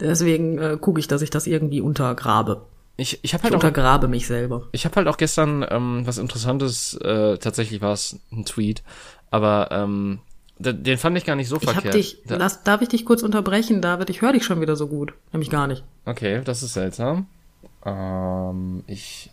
[0.00, 2.62] Deswegen äh, gucke ich, dass ich das irgendwie untergrabe.
[2.96, 4.68] Ich, ich habe halt ich untergrabe auch, mich selber.
[4.72, 8.82] Ich habe halt auch gestern ähm, was Interessantes, äh, tatsächlich war es ein Tweet,
[9.30, 10.20] aber ähm,
[10.58, 11.86] den fand ich gar nicht so ich verkehrt.
[11.86, 14.10] Hab dich, da, lass, darf ich dich kurz unterbrechen, David?
[14.10, 15.14] Ich höre dich schon wieder so gut.
[15.32, 15.82] Nämlich gar nicht.
[16.04, 17.26] Okay, das ist seltsam.
[17.84, 19.30] Ähm, ich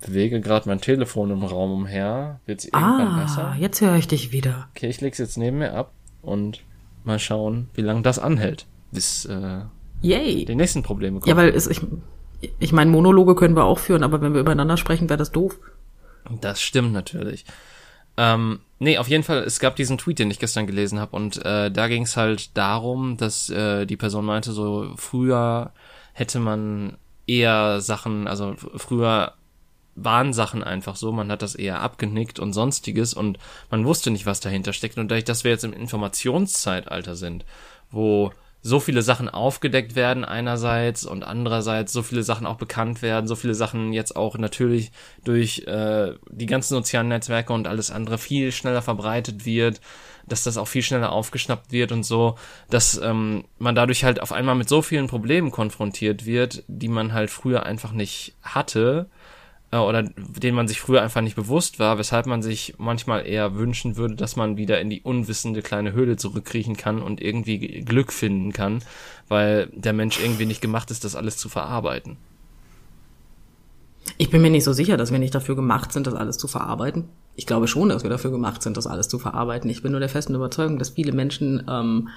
[0.00, 2.40] bewege gerade mein Telefon im Raum umher.
[2.46, 3.56] Wird's irgendwann ah, besser?
[3.58, 4.68] jetzt höre ich dich wieder.
[4.74, 6.62] Okay, ich leg's jetzt neben mir ab und
[7.04, 9.62] mal schauen, wie lange das anhält, bis äh,
[10.02, 10.44] Yay.
[10.44, 11.30] die nächsten Probleme kommen.
[11.30, 11.80] Ja, weil es, ich,
[12.40, 15.58] ich meine, Monologe können wir auch führen, aber wenn wir übereinander sprechen, wäre das doof.
[16.40, 17.44] Das stimmt natürlich.
[18.16, 21.44] Ähm, nee, auf jeden Fall, es gab diesen Tweet, den ich gestern gelesen habe und
[21.44, 25.72] äh, da ging es halt darum, dass äh, die Person meinte, so früher
[26.12, 26.96] hätte man
[27.26, 29.34] eher Sachen, also früher
[29.94, 33.38] waren Sachen einfach so, man hat das eher abgenickt und sonstiges und
[33.70, 34.96] man wusste nicht, was dahinter steckt.
[34.96, 37.44] Und dadurch, dass wir jetzt im Informationszeitalter sind,
[37.90, 43.28] wo so viele Sachen aufgedeckt werden einerseits und andererseits so viele Sachen auch bekannt werden,
[43.28, 44.90] so viele Sachen jetzt auch natürlich
[45.24, 49.80] durch äh, die ganzen sozialen Netzwerke und alles andere viel schneller verbreitet wird,
[50.26, 52.34] dass das auch viel schneller aufgeschnappt wird und so,
[52.68, 57.12] dass ähm, man dadurch halt auf einmal mit so vielen Problemen konfrontiert wird, die man
[57.12, 59.08] halt früher einfach nicht hatte
[59.70, 63.96] oder denen man sich früher einfach nicht bewusst war, weshalb man sich manchmal eher wünschen
[63.96, 68.52] würde, dass man wieder in die unwissende kleine Höhle zurückkriechen kann und irgendwie Glück finden
[68.52, 68.82] kann,
[69.28, 72.16] weil der Mensch irgendwie nicht gemacht ist, das alles zu verarbeiten.
[74.16, 76.48] Ich bin mir nicht so sicher, dass wir nicht dafür gemacht sind, das alles zu
[76.48, 77.04] verarbeiten.
[77.36, 79.68] Ich glaube schon, dass wir dafür gemacht sind, das alles zu verarbeiten.
[79.68, 82.08] Ich bin nur der festen Überzeugung, dass viele Menschen ähm,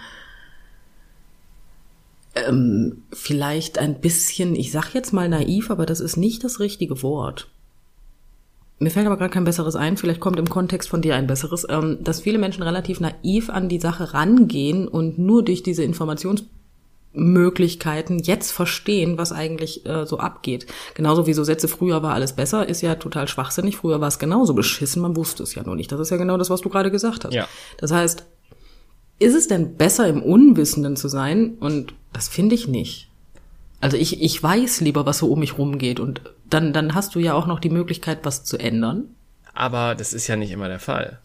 [2.36, 7.04] ähm, vielleicht ein bisschen, ich sag jetzt mal naiv, aber das ist nicht das richtige
[7.04, 7.48] Wort.
[8.80, 11.68] Mir fällt aber gerade kein besseres ein, vielleicht kommt im Kontext von dir ein besseres,
[11.70, 18.18] ähm, dass viele Menschen relativ naiv an die Sache rangehen und nur durch diese Informationsmöglichkeiten
[18.20, 20.66] jetzt verstehen, was eigentlich äh, so abgeht.
[20.96, 24.18] Genauso wie so Sätze, früher war alles besser, ist ja total schwachsinnig, früher war es
[24.18, 25.92] genauso beschissen, man wusste es ja nur nicht.
[25.92, 27.36] Das ist ja genau das, was du gerade gesagt hast.
[27.36, 27.48] Ja.
[27.78, 28.26] Das heißt,
[29.22, 31.56] ist es denn besser, im Unwissenden zu sein?
[31.60, 33.10] Und das finde ich nicht.
[33.80, 37.20] Also ich, ich weiß lieber, was so um mich rumgeht und dann, dann hast du
[37.20, 39.06] ja auch noch die Möglichkeit, was zu ändern.
[39.54, 41.20] Aber das ist ja nicht immer der Fall.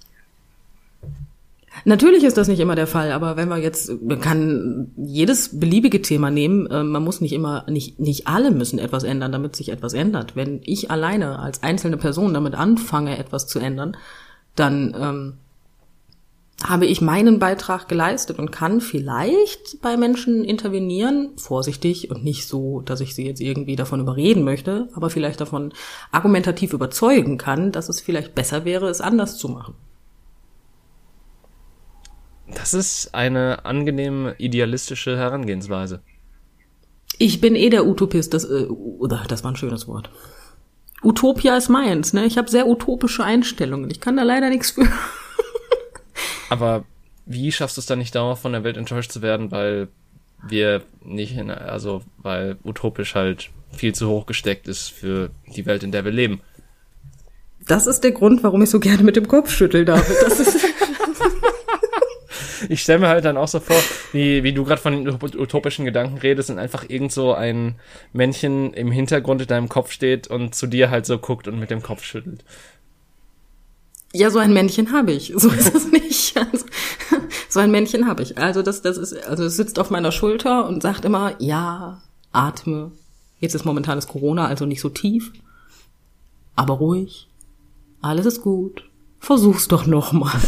[1.84, 6.00] Natürlich ist das nicht immer der Fall, aber wenn wir jetzt, man kann jedes beliebige
[6.00, 9.68] Thema nehmen, äh, man muss nicht immer, nicht, nicht alle müssen etwas ändern, damit sich
[9.68, 10.36] etwas ändert.
[10.36, 13.96] Wenn ich alleine als einzelne Person damit anfange, etwas zu ändern,
[14.54, 15.34] dann ähm,
[16.64, 22.80] habe ich meinen Beitrag geleistet und kann vielleicht bei Menschen intervenieren, vorsichtig und nicht so,
[22.80, 25.72] dass ich sie jetzt irgendwie davon überreden möchte, aber vielleicht davon
[26.12, 29.74] argumentativ überzeugen kann, dass es vielleicht besser wäre, es anders zu machen.
[32.54, 36.00] Das ist eine angenehm idealistische Herangehensweise.
[37.18, 38.66] Ich bin eh der Utopist, das, äh,
[39.28, 40.10] das war ein schönes Wort.
[41.02, 42.24] Utopia ist meins, ne?
[42.24, 43.90] Ich habe sehr utopische Einstellungen.
[43.90, 44.88] Ich kann da leider nichts für.
[46.48, 46.84] Aber
[47.24, 49.88] wie schaffst du es dann nicht dauernd von der Welt enttäuscht zu werden, weil
[50.46, 55.82] wir nicht, in, also weil utopisch halt viel zu hoch gesteckt ist für die Welt,
[55.82, 56.40] in der wir leben?
[57.66, 60.16] Das ist der Grund, warum ich so gerne mit dem Kopf schüttel, David.
[60.22, 60.56] Das ist
[62.68, 63.76] ich stelle mir halt dann auch so vor,
[64.12, 67.74] wie, wie du gerade von den utopischen Gedanken redest und einfach irgend so ein
[68.12, 71.70] Männchen im Hintergrund in deinem Kopf steht und zu dir halt so guckt und mit
[71.70, 72.44] dem Kopf schüttelt.
[74.16, 75.32] Ja, so ein Männchen habe ich.
[75.36, 76.36] So ist es nicht.
[76.36, 76.66] Also,
[77.48, 78.38] so ein Männchen habe ich.
[78.38, 82.02] Also das, das ist, also es sitzt auf meiner Schulter und sagt immer, ja,
[82.32, 82.92] atme.
[83.40, 85.32] Jetzt ist momentan das Corona, also nicht so tief,
[86.54, 87.28] aber ruhig.
[88.00, 88.88] Alles ist gut.
[89.20, 90.40] Versuch's doch noch mal.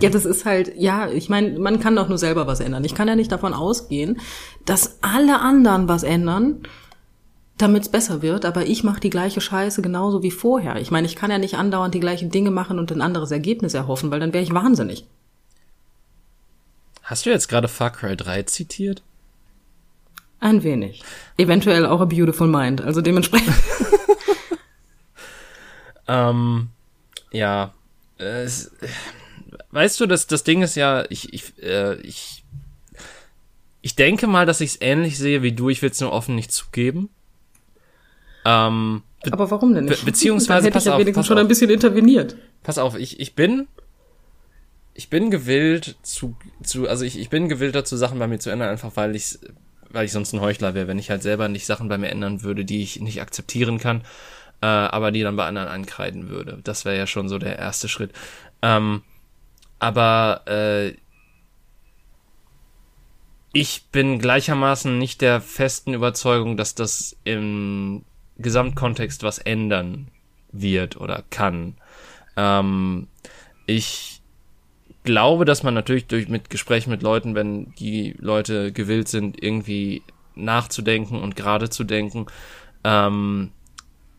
[0.00, 2.84] Ja, das ist halt, ja, ich meine, man kann doch nur selber was ändern.
[2.84, 4.20] Ich kann ja nicht davon ausgehen,
[4.64, 6.62] dass alle anderen was ändern
[7.58, 10.76] damit es besser wird, aber ich mache die gleiche Scheiße genauso wie vorher.
[10.76, 13.74] Ich meine, ich kann ja nicht andauernd die gleichen Dinge machen und ein anderes Ergebnis
[13.74, 15.06] erhoffen, weil dann wäre ich wahnsinnig.
[17.02, 19.02] Hast du jetzt gerade Far Cry 3 zitiert?
[20.40, 21.04] Ein wenig.
[21.36, 23.54] Eventuell auch A Beautiful Mind, also dementsprechend.
[26.08, 26.68] ähm,
[27.30, 27.72] ja.
[28.18, 28.48] Äh,
[29.70, 32.44] weißt du, das, das Ding ist ja, ich, ich, äh, ich,
[33.82, 36.34] ich denke mal, dass ich es ähnlich sehe wie du, ich will es nur offen
[36.34, 37.08] nicht zugeben.
[38.44, 40.00] Ähm, Aber warum denn nicht?
[40.00, 41.44] Be beziehungsweise, Dann hätte ich ja wenigstens schon auf.
[41.44, 42.36] ein bisschen interveniert.
[42.62, 43.68] Pass auf, ich, ich bin,
[44.94, 48.50] ich bin gewillt zu, zu, also ich, ich bin gewillt dazu, Sachen bei mir zu
[48.50, 49.38] ändern, einfach weil ich,
[49.90, 52.42] weil ich sonst ein Heuchler wäre, wenn ich halt selber nicht Sachen bei mir ändern
[52.42, 54.02] würde, die ich nicht akzeptieren kann,
[54.60, 56.58] äh, aber die dann bei anderen ankreiden würde.
[56.64, 58.12] Das wäre ja schon so der erste Schritt.
[58.62, 59.02] Ähm,
[59.78, 60.94] aber äh,
[63.52, 68.04] ich bin gleichermaßen nicht der festen Überzeugung, dass das im
[68.38, 70.08] Gesamtkontext was ändern
[70.52, 71.76] wird oder kann.
[72.36, 73.08] Ähm,
[73.66, 74.22] ich
[75.04, 80.02] glaube, dass man natürlich durch mit Gesprächen mit Leuten, wenn die Leute gewillt sind, irgendwie
[80.34, 82.26] nachzudenken und gerade zu denken,
[82.84, 83.50] ähm,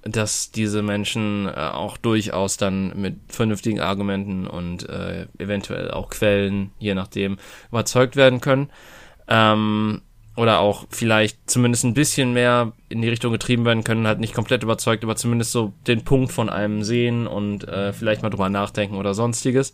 [0.04, 6.71] dass diese Menschen äh, auch durchaus dann mit vernünftigen Argumenten und äh, eventuell auch Quellen,
[6.78, 7.38] je nachdem,
[7.69, 8.69] überzeugt werden können.
[9.28, 10.02] Ähm,
[10.36, 14.34] oder auch vielleicht zumindest ein bisschen mehr in die Richtung getrieben werden können, halt nicht
[14.34, 18.50] komplett überzeugt, aber zumindest so den Punkt von einem sehen und äh, vielleicht mal drüber
[18.50, 19.74] nachdenken oder sonstiges.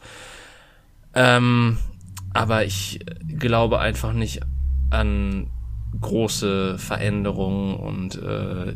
[1.13, 1.78] Ähm,
[2.34, 3.00] aber ich
[3.38, 4.41] glaube einfach nicht
[4.89, 5.48] an
[6.02, 8.74] große Veränderungen und äh,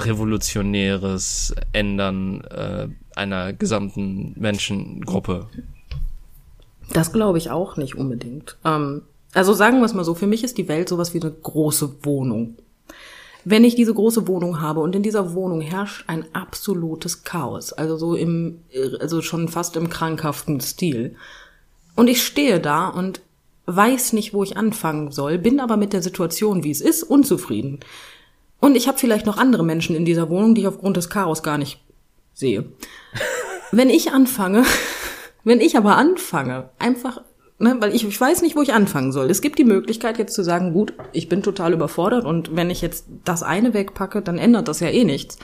[0.00, 5.48] revolutionäres Ändern äh, einer gesamten Menschengruppe.
[6.92, 8.56] Das glaube ich auch nicht unbedingt.
[8.64, 9.02] Ähm,
[9.34, 12.04] also sagen wir es mal so, für mich ist die Welt sowas wie eine große
[12.04, 12.56] Wohnung.
[13.44, 17.96] Wenn ich diese große Wohnung habe und in dieser Wohnung herrscht ein absolutes Chaos, also
[17.96, 18.62] so im,
[19.00, 21.16] also schon fast im krankhaften Stil.
[21.94, 23.20] Und ich stehe da und
[23.66, 27.80] weiß nicht, wo ich anfangen soll, bin aber mit der Situation, wie es ist, unzufrieden.
[28.60, 31.42] Und ich habe vielleicht noch andere Menschen in dieser Wohnung, die ich aufgrund des Chaos
[31.42, 31.80] gar nicht
[32.34, 32.64] sehe.
[33.72, 34.64] Wenn ich anfange,
[35.44, 37.20] wenn ich aber anfange, einfach
[37.58, 39.30] ne, weil ich, ich weiß nicht, wo ich anfangen soll.
[39.30, 42.80] Es gibt die Möglichkeit jetzt zu sagen, gut, ich bin total überfordert und wenn ich
[42.80, 45.38] jetzt das eine wegpacke, dann ändert das ja eh nichts.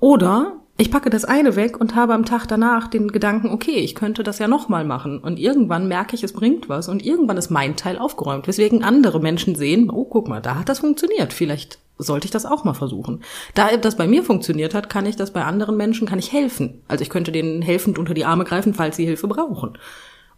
[0.00, 3.94] Oder ich packe das eine weg und habe am Tag danach den Gedanken, okay, ich
[3.94, 5.20] könnte das ja nochmal machen.
[5.20, 8.48] Und irgendwann merke ich, es bringt was und irgendwann ist mein Teil aufgeräumt.
[8.48, 11.32] Weswegen andere Menschen sehen, oh, guck mal, da hat das funktioniert.
[11.32, 13.22] Vielleicht sollte ich das auch mal versuchen.
[13.54, 16.82] Da das bei mir funktioniert hat, kann ich das bei anderen Menschen, kann ich helfen.
[16.88, 19.78] Also ich könnte denen helfend unter die Arme greifen, falls sie Hilfe brauchen.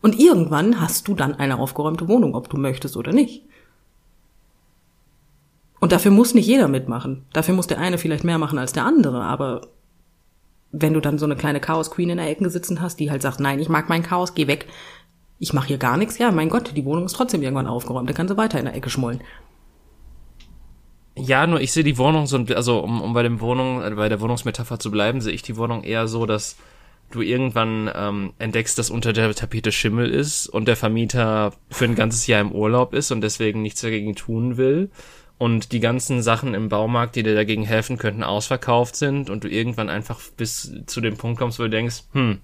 [0.02, 3.42] Und irgendwann hast du dann eine aufgeräumte Wohnung, ob du möchtest oder nicht.
[5.80, 7.24] Und dafür muss nicht jeder mitmachen.
[7.32, 9.62] Dafür muss der eine vielleicht mehr machen als der andere, aber
[10.72, 13.22] wenn du dann so eine kleine Chaos Queen in der Ecke sitzen hast, die halt
[13.22, 14.66] sagt, nein, ich mag mein Chaos, geh weg.
[15.38, 16.18] Ich mache hier gar nichts.
[16.18, 18.08] Ja, mein Gott, die Wohnung ist trotzdem irgendwann aufgeräumt.
[18.08, 19.20] Da kann sie weiter in der Ecke schmollen.
[21.18, 24.08] Ja, nur ich sehe die Wohnung so, also um, um bei dem Wohnung, äh, bei
[24.08, 26.56] der Wohnungsmetapher zu bleiben, sehe ich die Wohnung eher so, dass
[27.10, 31.94] du irgendwann ähm, entdeckst, dass unter der Tapete Schimmel ist und der Vermieter für ein
[31.94, 34.90] ganzes Jahr im Urlaub ist und deswegen nichts dagegen tun will
[35.38, 39.48] und die ganzen Sachen im Baumarkt, die dir dagegen helfen könnten, ausverkauft sind und du
[39.48, 42.38] irgendwann einfach bis zu dem Punkt kommst, wo du denkst, hm,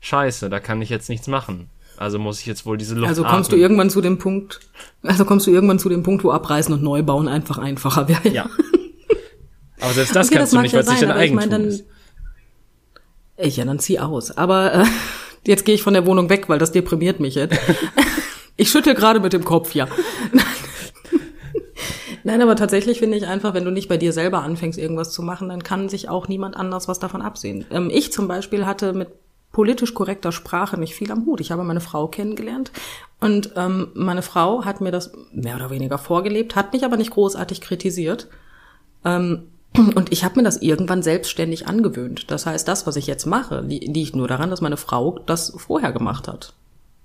[0.00, 1.70] scheiße, da kann ich jetzt nichts machen.
[1.96, 3.60] Also muss ich jetzt wohl diese Luft Also kommst atmen.
[3.60, 4.60] du irgendwann zu dem Punkt,
[5.02, 8.28] also kommst du irgendwann zu dem Punkt, wo abreißen und neu bauen einfach einfacher wäre.
[8.28, 8.50] Ja.
[9.80, 11.50] Aber selbst das okay, kannst das du nicht, ja weil es nicht dein Eigentum ich
[11.50, 11.84] mein, dann, ist.
[13.36, 14.36] Ich, ja, dann zieh aus.
[14.36, 14.84] Aber äh,
[15.46, 17.58] jetzt gehe ich von der Wohnung weg, weil das deprimiert mich jetzt.
[18.56, 19.88] ich schüttel gerade mit dem Kopf, ja.
[22.26, 25.22] Nein, aber tatsächlich finde ich einfach, wenn du nicht bei dir selber anfängst, irgendwas zu
[25.22, 27.66] machen, dann kann sich auch niemand anders was davon absehen.
[27.70, 29.08] Ähm, ich zum Beispiel hatte mit
[29.52, 31.40] politisch korrekter Sprache nicht viel am Hut.
[31.40, 32.72] Ich habe meine Frau kennengelernt
[33.20, 37.10] und ähm, meine Frau hat mir das mehr oder weniger vorgelebt, hat mich aber nicht
[37.10, 38.28] großartig kritisiert.
[39.04, 42.30] Ähm, und ich habe mir das irgendwann selbstständig angewöhnt.
[42.30, 45.92] Das heißt, das, was ich jetzt mache, liegt nur daran, dass meine Frau das vorher
[45.92, 46.54] gemacht hat.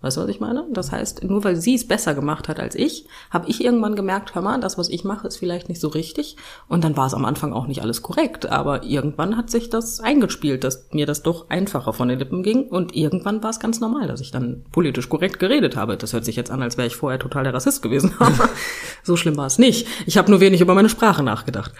[0.01, 0.65] Weißt du, was ich meine?
[0.71, 4.33] Das heißt, nur weil sie es besser gemacht hat als ich, habe ich irgendwann gemerkt,
[4.33, 6.37] hör mal, das, was ich mache, ist vielleicht nicht so richtig.
[6.69, 8.45] Und dann war es am Anfang auch nicht alles korrekt.
[8.49, 12.69] Aber irgendwann hat sich das eingespielt, dass mir das doch einfacher von den Lippen ging.
[12.69, 15.97] Und irgendwann war es ganz normal, dass ich dann politisch korrekt geredet habe.
[15.97, 18.13] Das hört sich jetzt an, als wäre ich vorher total der Rassist gewesen.
[18.19, 18.47] Aber
[19.03, 19.85] so schlimm war es nicht.
[20.05, 21.73] Ich habe nur wenig über meine Sprache nachgedacht.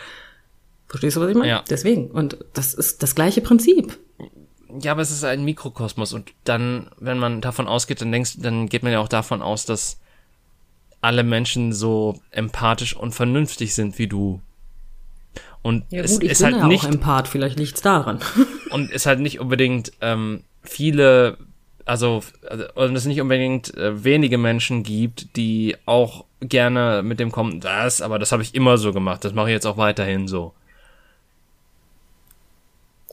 [0.90, 1.50] Verstehst du, was ich meine?
[1.50, 1.64] Ja.
[1.70, 2.10] Deswegen.
[2.10, 3.98] Und das ist das gleiche Prinzip.
[4.82, 8.68] Ja, aber es ist ein Mikrokosmos und dann, wenn man davon ausgeht, dann denkst, dann
[8.68, 10.00] geht man ja auch davon aus, dass
[11.02, 14.42] alle Menschen so empathisch und vernünftig sind wie du.
[15.62, 18.20] Und ja, gut, es ist halt ja nicht auch Empath, vielleicht liegt's daran.
[18.70, 21.38] und es halt nicht unbedingt ähm, viele,
[21.86, 27.32] also, also und es nicht unbedingt äh, wenige Menschen gibt, die auch gerne mit dem
[27.32, 30.28] kommen, das, aber das habe ich immer so gemacht, das mache ich jetzt auch weiterhin
[30.28, 30.54] so.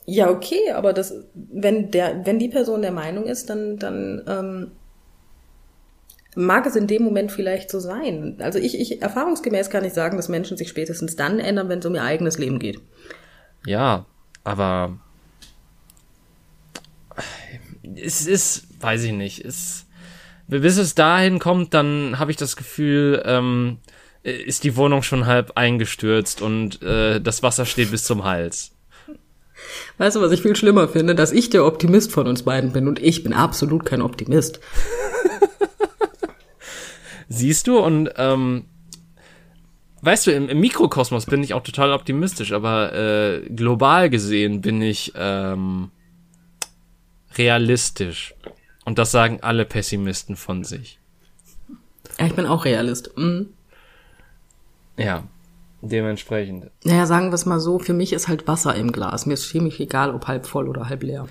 [0.06, 4.70] Ja, okay, aber das, wenn der, wenn die Person der Meinung ist, dann, dann ähm,
[6.36, 8.36] mag es in dem Moment vielleicht so sein.
[8.38, 11.86] Also ich, ich erfahrungsgemäß kann ich sagen, dass Menschen sich spätestens dann ändern, wenn es
[11.86, 12.80] um ihr eigenes Leben geht.
[13.66, 14.06] Ja,
[14.44, 14.96] aber
[17.96, 19.86] es ist, weiß ich nicht, es,
[20.46, 23.78] bis es dahin kommt, dann habe ich das Gefühl, ähm,
[24.22, 28.75] ist die Wohnung schon halb eingestürzt und äh, das Wasser steht bis zum Hals.
[29.98, 31.14] Weißt du, was ich viel schlimmer finde?
[31.14, 34.60] Dass ich der Optimist von uns beiden bin und ich bin absolut kein Optimist.
[37.28, 38.66] Siehst du, und ähm,
[40.02, 44.80] weißt du, im, im, Mikrokosmos bin ich auch total optimistisch, aber äh, global gesehen bin
[44.80, 45.90] ich ähm,
[47.36, 48.34] realistisch.
[48.84, 51.00] Und das sagen alle Pessimisten von sich.
[52.18, 53.16] Ja, ich bin auch Realist.
[53.16, 53.48] Mhm.
[54.96, 55.24] Ja,
[55.88, 56.70] Dementsprechend.
[56.84, 59.26] Naja, sagen wir es mal so, für mich ist halt Wasser im Glas.
[59.26, 61.26] Mir ist ziemlich egal, ob halb voll oder halb leer.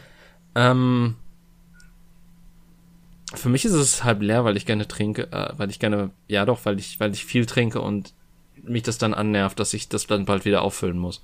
[0.56, 1.16] Ähm,
[3.34, 6.46] für mich ist es halb leer, weil ich gerne trinke, äh, weil ich gerne, ja
[6.46, 8.14] doch, weil ich, weil ich viel trinke und
[8.64, 11.24] mich das dann annervt, dass ich das dann bald wieder auffüllen muss.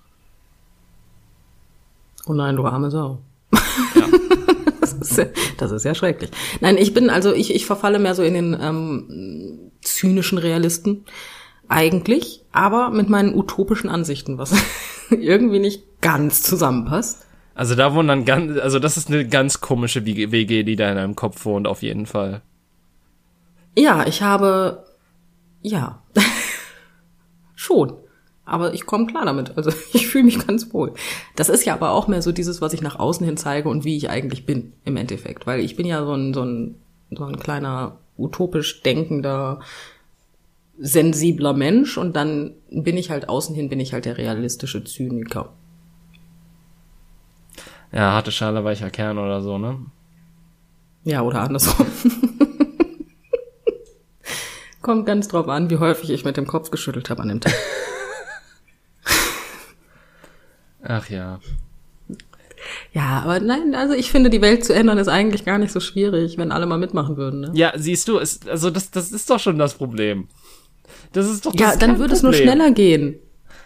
[2.25, 3.19] Oh nein, du arme Sau.
[3.53, 3.59] Ja.
[4.81, 5.25] das, ist ja,
[5.57, 6.31] das ist ja schrecklich.
[6.59, 11.05] Nein, ich bin, also ich, ich verfalle mehr so in den ähm, zynischen Realisten
[11.71, 14.53] eigentlich, aber mit meinen utopischen Ansichten, was
[15.09, 17.25] irgendwie nicht ganz zusammenpasst.
[17.55, 20.95] Also da wohnen dann ganz, also das ist eine ganz komische WG, die da in
[20.95, 22.41] deinem Kopf wohnt, auf jeden Fall.
[23.77, 24.85] Ja, ich habe,
[25.61, 26.01] ja,
[27.55, 27.93] schon.
[28.43, 29.55] Aber ich komme klar damit.
[29.55, 30.93] Also ich fühle mich ganz wohl.
[31.35, 33.85] Das ist ja aber auch mehr so dieses, was ich nach außen hin zeige und
[33.85, 35.47] wie ich eigentlich bin im Endeffekt.
[35.47, 36.75] Weil ich bin ja so ein, so ein,
[37.11, 39.61] so ein kleiner utopisch denkender,
[40.81, 45.53] sensibler Mensch und dann bin ich halt außen hin, bin ich halt der realistische Zyniker.
[47.91, 49.79] Ja, harte Schale, weicher Kern oder so, ne?
[51.03, 51.85] Ja, oder andersrum.
[54.81, 57.53] Kommt ganz drauf an, wie häufig ich mit dem Kopf geschüttelt habe an dem Tag.
[60.83, 61.39] Ach ja.
[62.93, 65.79] Ja, aber nein, also ich finde, die Welt zu ändern ist eigentlich gar nicht so
[65.79, 67.41] schwierig, wenn alle mal mitmachen würden.
[67.41, 67.51] Ne?
[67.53, 70.27] Ja, siehst du, ist, also das, das ist doch schon das Problem.
[71.13, 73.19] Das ist doch das Ja, dann würde es nur schneller gehen.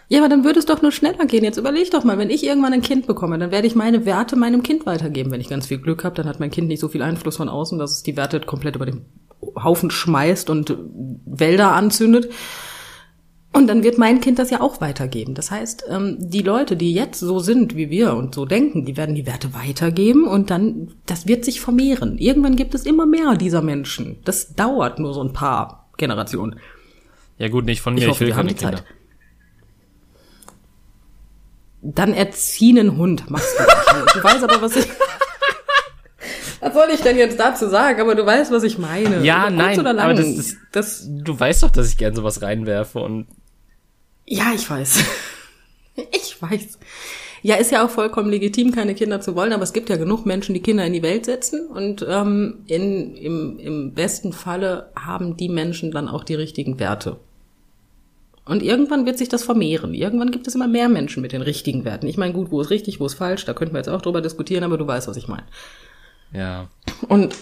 [0.08, 1.42] Ja, aber dann würde es doch nur schneller gehen.
[1.42, 4.36] Jetzt überleg doch mal, wenn ich irgendwann ein Kind bekomme, dann werde ich meine Werte
[4.36, 5.32] meinem Kind weitergeben.
[5.32, 7.48] Wenn ich ganz viel Glück habe, dann hat mein Kind nicht so viel Einfluss von
[7.48, 9.06] außen, dass es die Werte komplett über den
[9.62, 10.76] Haufen schmeißt und
[11.24, 12.30] Wälder anzündet.
[13.52, 15.34] Und dann wird mein Kind das ja auch weitergeben.
[15.34, 18.98] Das heißt, ähm, die Leute, die jetzt so sind wie wir und so denken, die
[18.98, 22.18] werden die Werte weitergeben und dann, das wird sich vermehren.
[22.18, 24.18] Irgendwann gibt es immer mehr dieser Menschen.
[24.24, 26.60] Das dauert nur so ein paar Generationen.
[27.38, 28.78] Ja gut, nicht von mir, ich, hoffe, ich will keine Kinder.
[28.78, 28.86] Zeit.
[31.82, 34.18] Dann erzieh einen Hund, machst du.
[34.18, 34.86] du weißt aber, was ich...
[36.60, 38.00] Was soll ich denn jetzt dazu sagen?
[38.00, 39.22] Aber du weißt, was ich meine.
[39.22, 43.26] Ja, nein, aber das, das, das, du weißt doch, dass ich gern sowas reinwerfe und.
[44.24, 45.04] Ja, ich weiß.
[46.12, 46.78] ich weiß.
[47.42, 50.26] Ja, ist ja auch vollkommen legitim, keine Kinder zu wollen, aber es gibt ja genug
[50.26, 55.36] Menschen, die Kinder in die Welt setzen und ähm, in, im, im besten Falle haben
[55.36, 57.20] die Menschen dann auch die richtigen Werte.
[58.46, 59.92] Und irgendwann wird sich das vermehren.
[59.92, 62.06] Irgendwann gibt es immer mehr Menschen mit den richtigen Werten.
[62.06, 64.22] Ich meine, gut, wo ist richtig, wo ist falsch, da könnten wir jetzt auch drüber
[64.22, 65.44] diskutieren, aber du weißt, was ich meine.
[66.32, 66.68] Ja.
[67.08, 67.34] Und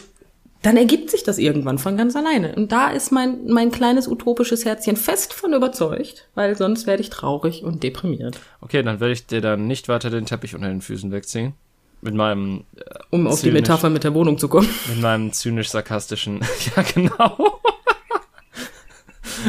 [0.63, 2.55] dann ergibt sich das irgendwann von ganz alleine.
[2.55, 7.11] Und da ist mein, mein kleines utopisches Herzchen fest von überzeugt, weil sonst werde ich
[7.11, 8.41] traurig und deprimiert.
[8.63, 11.53] Okay, dann werde ich dir dann nicht weiter den Teppich unter den Füßen wegziehen.
[12.01, 12.65] Mit meinem.
[12.77, 14.69] Äh, um auf die Metapher mit der Wohnung zu kommen.
[14.89, 16.41] Mit meinem zynisch-sarkastischen.
[16.77, 17.61] ja, genau.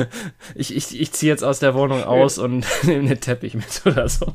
[0.56, 4.10] ich, ich, ich ziehe jetzt aus der Wohnung aus und nehme den Teppich mit oder
[4.10, 4.34] so.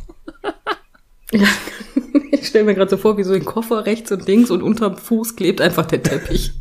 [1.32, 1.46] Ja.
[2.32, 4.96] Ich stelle mir gerade so vor, wie so ein Koffer rechts und links und unterm
[4.96, 6.52] Fuß klebt einfach der Teppich.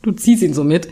[0.00, 0.88] Du ziehst ihn so mit.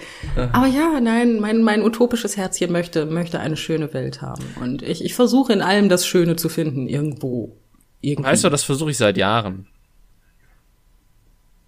[0.52, 4.44] Aber ja, nein, mein, mein utopisches Herzchen möchte, möchte eine schöne Welt haben.
[4.60, 7.56] Und ich, ich versuche in allem das Schöne zu finden, irgendwo.
[8.02, 8.30] Irgendwie.
[8.30, 9.66] Weißt du, das versuche ich seit Jahren.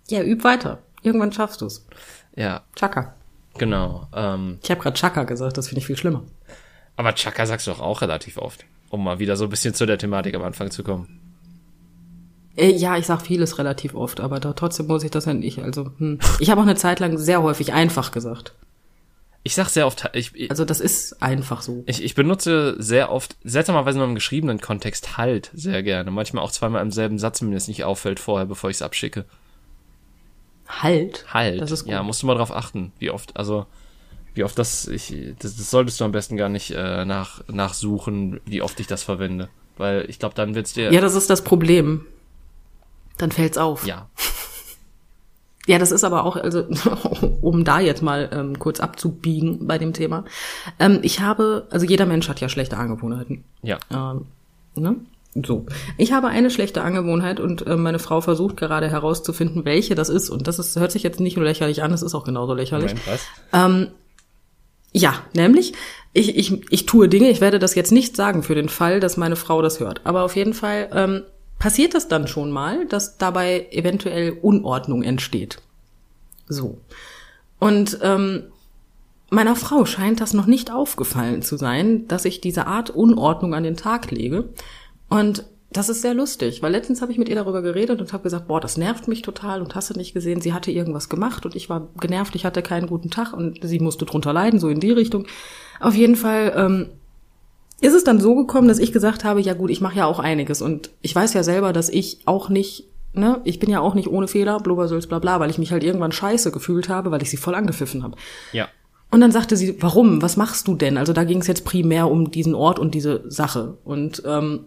[0.08, 0.82] Ja, üb weiter.
[1.02, 1.86] Irgendwann schaffst du's.
[2.36, 2.62] Ja.
[2.76, 3.14] Chaka.
[3.58, 4.08] Genau.
[4.14, 6.22] Ähm, ich habe gerade Chaka gesagt, das finde ich viel schlimmer.
[6.96, 9.86] Aber Chaka sagst du doch auch relativ oft, um mal wieder so ein bisschen zu
[9.86, 11.20] der Thematik am Anfang zu kommen.
[12.56, 15.58] Äh, ja, ich sag vieles relativ oft, aber da trotzdem muss ich das ja nicht.
[15.60, 16.18] Also, hm.
[16.38, 18.54] ich habe auch eine Zeit lang sehr häufig einfach gesagt.
[19.44, 21.82] Ich sag sehr oft, ich, ich, also das ist einfach so.
[21.86, 26.12] Ich, ich benutze sehr oft, seltsamerweise nur im geschriebenen Kontext halt sehr gerne.
[26.12, 28.82] Manchmal auch zweimal im selben Satz, wenn mir das nicht auffällt vorher, bevor ich es
[28.82, 29.24] abschicke.
[30.68, 31.26] Halt.
[31.32, 31.60] Halt.
[31.60, 31.92] Das ist gut.
[31.92, 33.36] Ja, musst du mal drauf achten, wie oft.
[33.36, 33.66] Also
[34.34, 38.40] wie oft das ich das, das solltest du am besten gar nicht äh, nach nachsuchen,
[38.46, 41.44] wie oft ich das verwende, weil ich glaube, dann wird's dir Ja, das ist das
[41.44, 42.06] Problem.
[43.18, 43.86] Dann fällt's auf.
[43.86, 44.08] Ja.
[45.68, 46.66] Ja, das ist aber auch, also
[47.40, 50.24] um da jetzt mal ähm, kurz abzubiegen bei dem Thema.
[50.80, 53.44] Ähm, ich habe, also jeder Mensch hat ja schlechte Angewohnheiten.
[53.62, 53.78] Ja.
[53.88, 54.26] Ähm,
[54.74, 54.96] ne?
[55.34, 55.64] So.
[55.96, 60.28] Ich habe eine schlechte Angewohnheit und äh, meine Frau versucht gerade herauszufinden, welche das ist.
[60.28, 62.92] Und das ist, hört sich jetzt nicht nur lächerlich an, es ist auch genauso lächerlich.
[62.92, 63.26] Moment, was?
[63.52, 63.88] Ähm,
[64.92, 65.72] ja, nämlich,
[66.12, 69.16] ich, ich, ich tue Dinge, ich werde das jetzt nicht sagen für den Fall, dass
[69.16, 70.02] meine Frau das hört.
[70.04, 71.22] Aber auf jeden Fall ähm,
[71.58, 75.62] passiert das dann schon mal, dass dabei eventuell Unordnung entsteht.
[76.46, 76.78] So.
[77.58, 78.44] Und ähm,
[79.30, 83.62] meiner Frau scheint das noch nicht aufgefallen zu sein, dass ich diese Art Unordnung an
[83.62, 84.50] den Tag lege.
[85.12, 88.22] Und das ist sehr lustig, weil letztens habe ich mit ihr darüber geredet und habe
[88.22, 91.44] gesagt, boah, das nervt mich total und hast du nicht gesehen, sie hatte irgendwas gemacht
[91.44, 94.68] und ich war genervt, ich hatte keinen guten Tag und sie musste drunter leiden, so
[94.68, 95.26] in die Richtung.
[95.80, 96.86] Auf jeden Fall ähm,
[97.80, 100.18] ist es dann so gekommen, dass ich gesagt habe, ja gut, ich mache ja auch
[100.18, 103.94] einiges und ich weiß ja selber, dass ich auch nicht, ne, ich bin ja auch
[103.94, 107.22] nicht ohne Fehler, blubbersülz, bla bla, weil ich mich halt irgendwann scheiße gefühlt habe, weil
[107.22, 108.16] ich sie voll angepfiffen habe.
[108.52, 108.68] Ja.
[109.10, 110.22] Und dann sagte sie, warum?
[110.22, 110.96] Was machst du denn?
[110.96, 113.76] Also da ging es jetzt primär um diesen Ort und diese Sache.
[113.84, 114.66] Und ähm,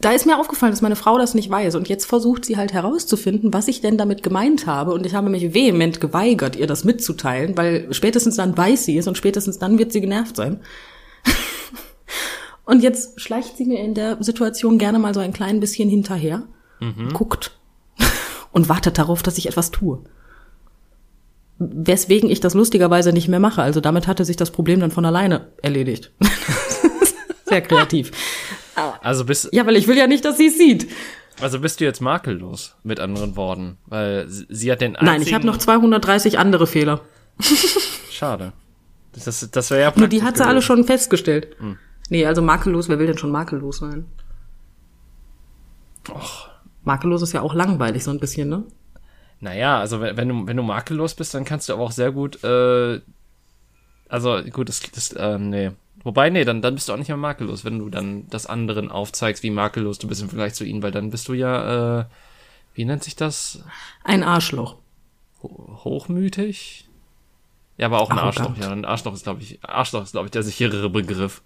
[0.00, 2.72] da ist mir aufgefallen, dass meine Frau das nicht weiß und jetzt versucht sie halt
[2.72, 6.84] herauszufinden, was ich denn damit gemeint habe und ich habe mich vehement geweigert, ihr das
[6.84, 10.60] mitzuteilen, weil spätestens dann weiß sie es und spätestens dann wird sie genervt sein.
[12.64, 16.44] und jetzt schleicht sie mir in der Situation gerne mal so ein klein bisschen hinterher,
[16.80, 17.12] mhm.
[17.12, 17.58] guckt
[18.52, 20.02] und wartet darauf, dass ich etwas tue.
[21.58, 23.60] Weswegen ich das lustigerweise nicht mehr mache.
[23.60, 26.10] Also damit hatte sich das Problem dann von alleine erledigt.
[27.44, 28.12] Sehr kreativ.
[28.74, 30.88] Also bist Ja, weil ich will ja nicht, dass sie es sieht.
[31.40, 35.32] Also bist du jetzt makellos, mit anderen Worten, weil sie hat den einzigen Nein, ich
[35.32, 37.00] habe noch 230 andere Fehler.
[38.10, 38.52] Schade.
[39.12, 41.56] Das, das wäre ja Nur die hat sie alle schon festgestellt.
[41.58, 41.78] Hm.
[42.10, 44.04] Nee, also makellos, wer will denn schon makellos sein?
[46.08, 46.48] Och.
[46.82, 48.64] Makellos ist ja auch langweilig, so ein bisschen, ne?
[49.40, 52.12] Naja, also wenn, wenn du, wenn du makellos bist, dann kannst du aber auch sehr
[52.12, 53.00] gut, äh,
[54.08, 55.70] also gut, das, das äh, nee,
[56.02, 58.90] Wobei, nee, dann, dann bist du auch nicht mehr makellos, wenn du dann das anderen
[58.90, 62.04] aufzeigst, wie makellos du bist im Vergleich zu ihnen, weil dann bist du ja, äh,
[62.74, 63.62] wie nennt sich das?
[64.02, 64.76] Ein Arschloch.
[65.42, 66.88] Ho hochmütig?
[67.76, 68.50] Ja, aber auch ein Arrogant.
[68.50, 68.72] Arschloch, ja.
[68.72, 71.42] Ein Arschloch ist, glaube ich, Arschloch ist, glaube ich, der sicherere Begriff.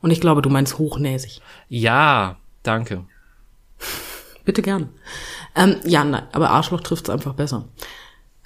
[0.00, 1.40] Und ich glaube, du meinst hochnäsig.
[1.68, 3.04] Ja, danke.
[4.44, 4.90] Bitte gern.
[5.56, 7.68] Ähm, ja, nein, aber Arschloch trifft's einfach besser.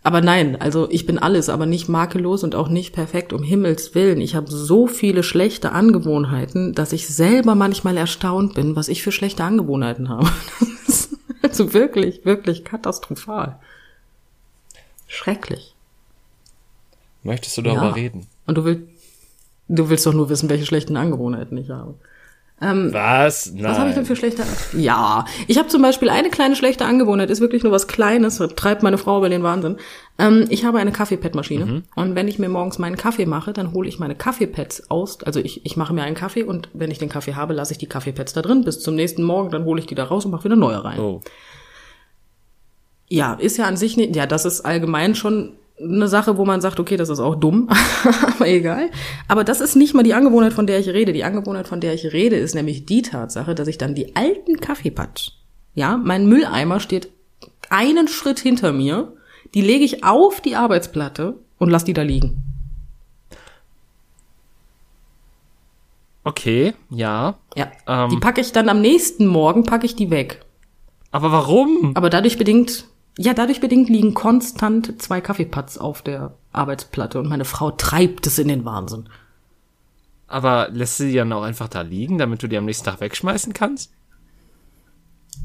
[0.09, 3.95] Aber nein, also ich bin alles, aber nicht makellos und auch nicht perfekt, um Himmels
[3.95, 4.23] willen.
[4.23, 9.13] Ich habe so viele schlechte Angewohnheiten, dass ich selber manchmal erstaunt bin, was ich für
[9.13, 10.31] schlechte Angewohnheiten habe.
[11.43, 13.59] also wirklich, wirklich katastrophal.
[15.09, 15.75] Schrecklich.
[17.23, 17.93] Möchtest du darüber ja.
[17.93, 18.29] reden?
[18.47, 18.85] Und du willst,
[19.69, 21.97] du willst doch nur wissen, welche schlechten Angewohnheiten ich habe.
[22.61, 23.53] Ähm, was?
[23.53, 23.65] Nein.
[23.65, 24.43] Was habe ich denn für schlechte?
[24.77, 28.83] Ja, ich habe zum Beispiel eine kleine schlechte Angewohnheit, ist wirklich nur was Kleines, treibt
[28.83, 29.77] meine Frau über den Wahnsinn.
[30.19, 31.83] Ähm, ich habe eine Kaffeepad-Maschine mhm.
[31.95, 35.23] und wenn ich mir morgens meinen Kaffee mache, dann hole ich meine Kaffeepads aus.
[35.23, 37.79] Also ich, ich mache mir einen Kaffee und wenn ich den Kaffee habe, lasse ich
[37.79, 40.33] die Kaffeepads da drin bis zum nächsten Morgen, dann hole ich die da raus und
[40.33, 40.99] mache wieder neue rein.
[40.99, 41.21] Oh.
[43.09, 46.61] Ja, ist ja an sich nicht, ja, das ist allgemein schon eine Sache, wo man
[46.61, 47.69] sagt, okay, das ist auch dumm,
[48.35, 48.91] aber egal.
[49.29, 51.13] Aber das ist nicht mal die Angewohnheit, von der ich rede.
[51.13, 54.61] Die Angewohnheit, von der ich rede, ist nämlich die Tatsache, dass ich dann die alten
[54.61, 55.31] Kaffeepatsch,
[55.75, 57.11] ja, mein Mülleimer steht
[57.71, 59.13] einen Schritt hinter mir,
[59.55, 62.45] die lege ich auf die Arbeitsplatte und lass die da liegen.
[66.25, 67.37] Okay, ja.
[67.57, 67.73] Ja.
[67.87, 70.45] Ähm, die packe ich dann am nächsten Morgen, packe ich die weg.
[71.11, 71.93] Aber warum?
[71.95, 72.85] Aber dadurch bedingt,
[73.19, 78.39] ja, dadurch bedingt liegen konstant zwei Kaffeepads auf der Arbeitsplatte und meine Frau treibt es
[78.39, 79.09] in den Wahnsinn.
[80.29, 83.01] Aber lässt sie die dann auch einfach da liegen, damit du die am nächsten Tag
[83.01, 83.91] wegschmeißen kannst?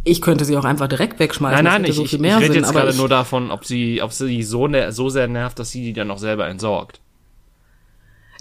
[0.03, 1.63] Ich könnte sie auch einfach direkt wegschmeißen.
[1.63, 4.43] Nein, nein, ich, so ich, ich rede jetzt gerade nur davon, ob sie, ob sie
[4.43, 6.99] so, so sehr nervt, dass sie die dann auch selber entsorgt.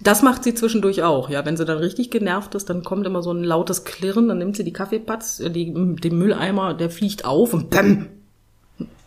[0.03, 1.47] Das macht sie zwischendurch auch, ja.
[1.47, 4.57] Wenn sie dann richtig genervt ist, dann kommt immer so ein lautes Klirren, dann nimmt
[4.57, 8.09] sie die Kaffeepatz, äh, die, den Mülleimer, der fliegt auf und bäm,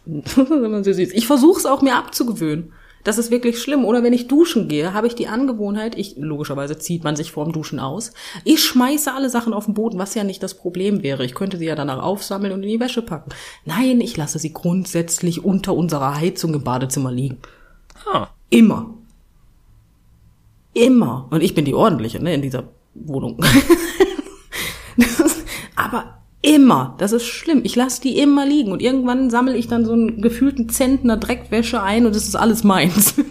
[0.86, 2.74] ich versuche es auch mir abzugewöhnen.
[3.06, 3.86] Das ist wirklich schlimm.
[3.86, 7.51] Oder wenn ich duschen gehe, habe ich die Angewohnheit, ich, logischerweise zieht man sich vorm
[7.51, 8.14] Duschen aus.
[8.43, 11.24] Ich schmeiße alle Sachen auf den Boden, was ja nicht das Problem wäre.
[11.24, 13.30] Ich könnte sie ja danach aufsammeln und in die Wäsche packen.
[13.64, 17.38] Nein, ich lasse sie grundsätzlich unter unserer Heizung im Badezimmer liegen.
[18.12, 18.30] Ah.
[18.49, 18.95] Immer.
[20.74, 21.28] Immer.
[21.30, 22.64] Und ich bin die ordentliche, ne, in dieser
[22.95, 23.39] Wohnung.
[25.76, 26.93] aber Immer.
[26.99, 27.61] Das ist schlimm.
[27.63, 31.81] Ich lasse die immer liegen und irgendwann sammle ich dann so einen gefühlten Zentner Dreckwäsche
[31.81, 33.15] ein und es ist alles meins.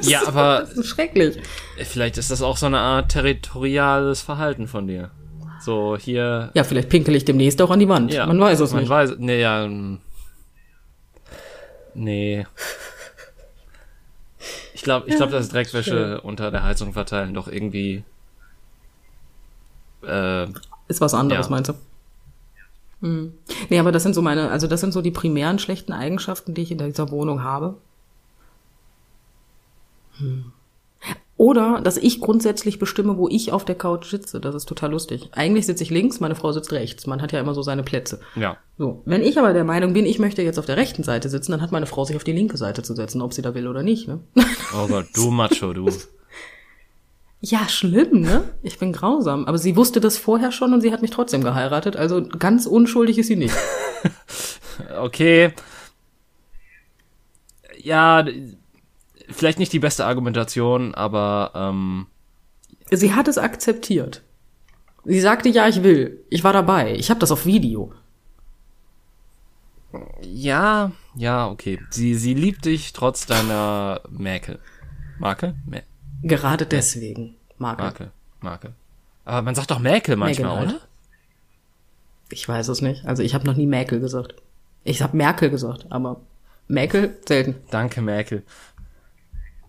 [0.00, 1.36] Ist ja, aber das ist schrecklich.
[1.76, 5.10] Vielleicht ist das auch so eine Art territoriales Verhalten von dir.
[5.60, 6.50] So hier.
[6.54, 8.10] Ja, vielleicht pinkel ich demnächst auch an die Wand.
[8.10, 8.88] Ja, man weiß es man nicht.
[8.88, 9.64] Man weiß, nee, ja.
[9.64, 9.98] Ähm,
[11.92, 12.46] nee.
[14.72, 16.18] Ich glaube, ich glaube, ja, das Dreckwäsche schön.
[16.20, 18.02] unter der Heizung verteilen doch irgendwie.
[20.02, 20.46] Äh,
[20.88, 21.50] ist was anderes, ja.
[21.50, 21.74] meinst du?
[23.00, 23.32] Hm.
[23.68, 26.62] Nee, aber das sind so meine, also das sind so die primären schlechten Eigenschaften, die
[26.62, 27.76] ich in dieser Wohnung habe.
[30.18, 30.52] Hm.
[31.40, 34.42] Oder, dass ich grundsätzlich bestimme, wo ich auf der Couch sitze.
[34.42, 35.30] Das ist total lustig.
[35.32, 37.06] Eigentlich sitze ich links, meine Frau sitzt rechts.
[37.06, 38.20] Man hat ja immer so seine Plätze.
[38.36, 38.58] Ja.
[38.76, 39.00] So.
[39.06, 41.62] Wenn ich aber der Meinung bin, ich möchte jetzt auf der rechten Seite sitzen, dann
[41.62, 43.82] hat meine Frau sich auf die linke Seite zu setzen, ob sie da will oder
[43.82, 44.20] nicht, ne?
[44.74, 45.88] Oh Gott, du Macho, du.
[47.40, 48.44] Ja, schlimm, ne?
[48.62, 49.46] Ich bin grausam.
[49.46, 51.96] Aber sie wusste das vorher schon und sie hat mich trotzdem geheiratet.
[51.96, 53.54] Also ganz unschuldig ist sie nicht.
[55.00, 55.52] okay.
[57.82, 58.26] Ja,
[59.28, 62.06] vielleicht nicht die beste Argumentation, aber ähm
[62.90, 64.22] sie hat es akzeptiert.
[65.04, 66.24] Sie sagte, ja, ich will.
[66.28, 66.94] Ich war dabei.
[66.94, 67.92] Ich habe das auf Video.
[70.22, 71.80] Ja, ja, okay.
[71.88, 74.58] Sie, sie liebt dich trotz deiner Mäkel.
[75.20, 75.54] Marke?
[75.66, 75.82] Mä
[76.22, 77.36] Gerade deswegen.
[77.58, 77.82] Marke.
[77.82, 78.10] Marke.
[78.40, 78.72] Marke.
[79.24, 80.86] Aber man sagt doch Mäkel manchmal, Mäkel oder?
[82.30, 83.04] Ich weiß es nicht.
[83.06, 84.34] Also ich habe noch nie Mäkel gesagt.
[84.84, 86.20] Ich habe Merkel gesagt, aber
[86.68, 87.56] Mäkel selten.
[87.70, 88.42] Danke, Mäkel.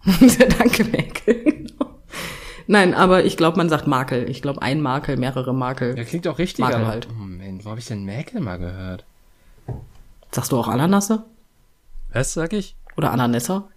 [0.06, 1.68] Danke, Mäkel.
[2.68, 4.30] Nein, aber ich glaube, man sagt Makel.
[4.30, 5.98] Ich glaube, ein Makel, mehrere Makel.
[5.98, 6.64] Ja, klingt auch richtig.
[6.64, 7.08] Makel halt.
[7.14, 9.04] Moment, wo habe ich denn Mäkel mal gehört?
[10.32, 11.26] Sagst du auch Ananasse?
[12.14, 12.76] Was sag ich?
[12.98, 13.70] Oder Ananässer?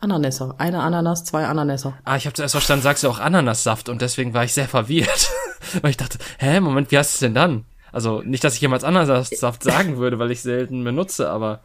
[0.00, 0.54] Ananässer.
[0.58, 1.94] Eine Ananas, zwei Ananässer.
[2.04, 5.30] Ah, ich habe zuerst verstanden, sagst du auch Ananassaft und deswegen war ich sehr verwirrt.
[5.82, 7.64] weil ich dachte, hä, Moment, wie heißt es denn dann?
[7.90, 11.60] Also nicht, dass ich jemals Ananassaft sagen würde, weil ich selten benutze, aber.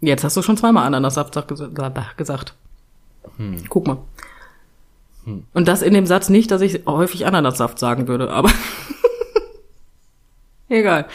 [0.00, 1.36] Jetzt hast du schon zweimal Ananassaft
[2.16, 2.54] gesagt.
[3.36, 3.64] Hm.
[3.68, 3.98] Guck mal.
[5.24, 5.44] Hm.
[5.52, 8.50] Und das in dem Satz nicht, dass ich häufig Ananassaft sagen würde, aber
[10.68, 11.06] egal.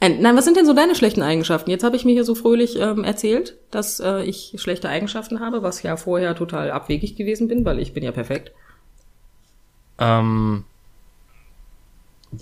[0.00, 1.70] Äh, nein, was sind denn so deine schlechten Eigenschaften?
[1.70, 5.62] Jetzt habe ich mir hier so fröhlich ähm, erzählt, dass äh, ich schlechte Eigenschaften habe,
[5.62, 8.52] was ja vorher total abwegig gewesen bin, weil ich bin ja perfekt.
[9.98, 10.64] Ähm,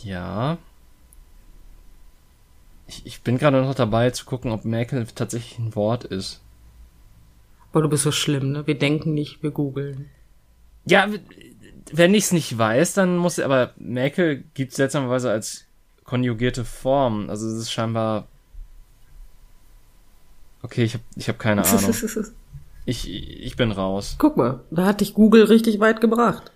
[0.03, 0.59] ja.
[2.89, 6.41] Ich, ich bin gerade noch dabei zu gucken, ob Mäkel tatsächlich ein Wort ist.
[7.73, 8.67] Boah, du bist so schlimm, ne?
[8.67, 10.11] Wir denken nicht, wir googeln.
[10.87, 11.09] Ja,
[11.93, 15.67] wenn ich es nicht weiß, dann muss aber Mäkel gibt seltsamerweise als
[16.05, 17.29] konjugierte Form.
[17.31, 18.29] Also es ist scheinbar.
[20.63, 21.95] Okay, ich habe ich hab keine Ahnung.
[22.87, 24.17] Ich, ich bin raus.
[24.19, 26.53] Guck mal, da hat dich Google richtig weit gebracht.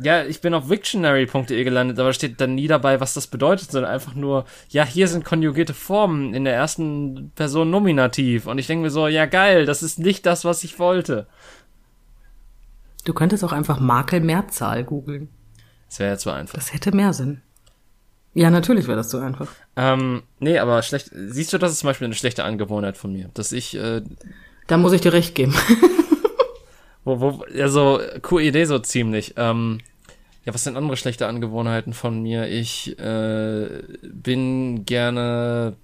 [0.00, 3.90] Ja, ich bin auf Wiktionary.de gelandet, aber steht dann nie dabei, was das bedeutet, sondern
[3.90, 8.46] einfach nur, ja, hier sind konjugierte Formen in der ersten Person Nominativ.
[8.46, 11.26] Und ich denke mir so, ja geil, das ist nicht das, was ich wollte.
[13.04, 15.28] Du könntest auch einfach Makel Mehrzahl googeln.
[15.88, 16.54] Das wäre ja zu einfach.
[16.54, 17.42] Das hätte mehr Sinn.
[18.34, 19.48] Ja, natürlich wäre das zu einfach.
[19.76, 21.10] Ähm, nee, aber schlecht.
[21.12, 23.76] Siehst du, das ist zum Beispiel eine schlechte Angewohnheit von mir, dass ich.
[23.76, 24.02] Äh,
[24.66, 25.54] da muss ich dir recht geben.
[27.04, 29.34] wo, wo, ja, so, coole Idee so ziemlich.
[29.36, 29.80] Ähm,
[30.44, 32.48] ja, was sind andere schlechte Angewohnheiten von mir?
[32.48, 35.76] Ich äh, bin gerne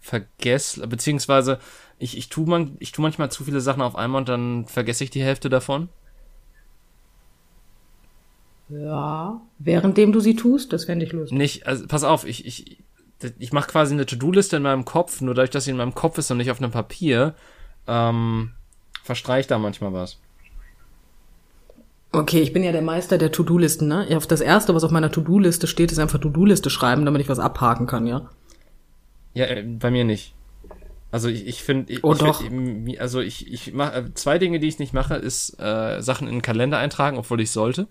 [0.00, 1.58] vergess, beziehungsweise
[1.98, 5.04] ich, ich, tu man, ich tu manchmal zu viele Sachen auf einmal und dann vergesse
[5.04, 5.88] ich die Hälfte davon.
[8.68, 11.38] Ja, währenddem du sie tust, das fände ich lustig.
[11.38, 12.82] Nicht, also pass auf, ich, ich,
[13.38, 16.18] ich mache quasi eine To-Do-Liste in meinem Kopf, nur dadurch, dass sie in meinem Kopf
[16.18, 17.34] ist und nicht auf einem Papier,
[17.86, 18.52] ähm,
[19.04, 20.18] verstreicht da manchmal was.
[22.12, 24.06] Okay, ich bin ja der Meister der To-Do-Listen, ne?
[24.16, 27.38] Auf das erste, was auf meiner To-Do-Liste steht, ist einfach To-Do-Liste schreiben, damit ich was
[27.38, 28.30] abhaken kann, ja?
[29.34, 30.34] Ja, äh, bei mir nicht.
[31.12, 32.36] Also ich, ich finde, ich, oh, ich.
[32.36, 36.26] Find, also ich, ich mache äh, zwei Dinge, die ich nicht mache, ist äh, Sachen
[36.26, 37.86] in den Kalender eintragen, obwohl ich sollte.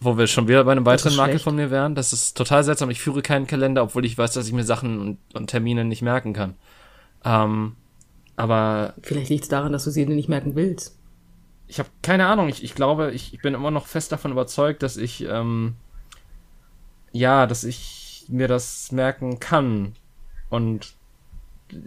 [0.00, 1.94] Wo wir schon wieder bei einem weiteren Makel von mir wären.
[1.94, 2.90] Das ist total seltsam.
[2.90, 6.02] Ich führe keinen Kalender, obwohl ich weiß, dass ich mir Sachen und, und Termine nicht
[6.02, 6.54] merken kann.
[7.24, 7.76] Ähm,
[8.36, 8.94] aber.
[9.02, 10.98] Vielleicht liegt es daran, dass du sie nicht merken willst.
[11.66, 12.48] Ich habe keine Ahnung.
[12.48, 15.76] Ich, ich glaube, ich, ich bin immer noch fest davon überzeugt, dass ich ähm,
[17.16, 19.94] ja, dass ich mir das merken kann
[20.50, 20.94] und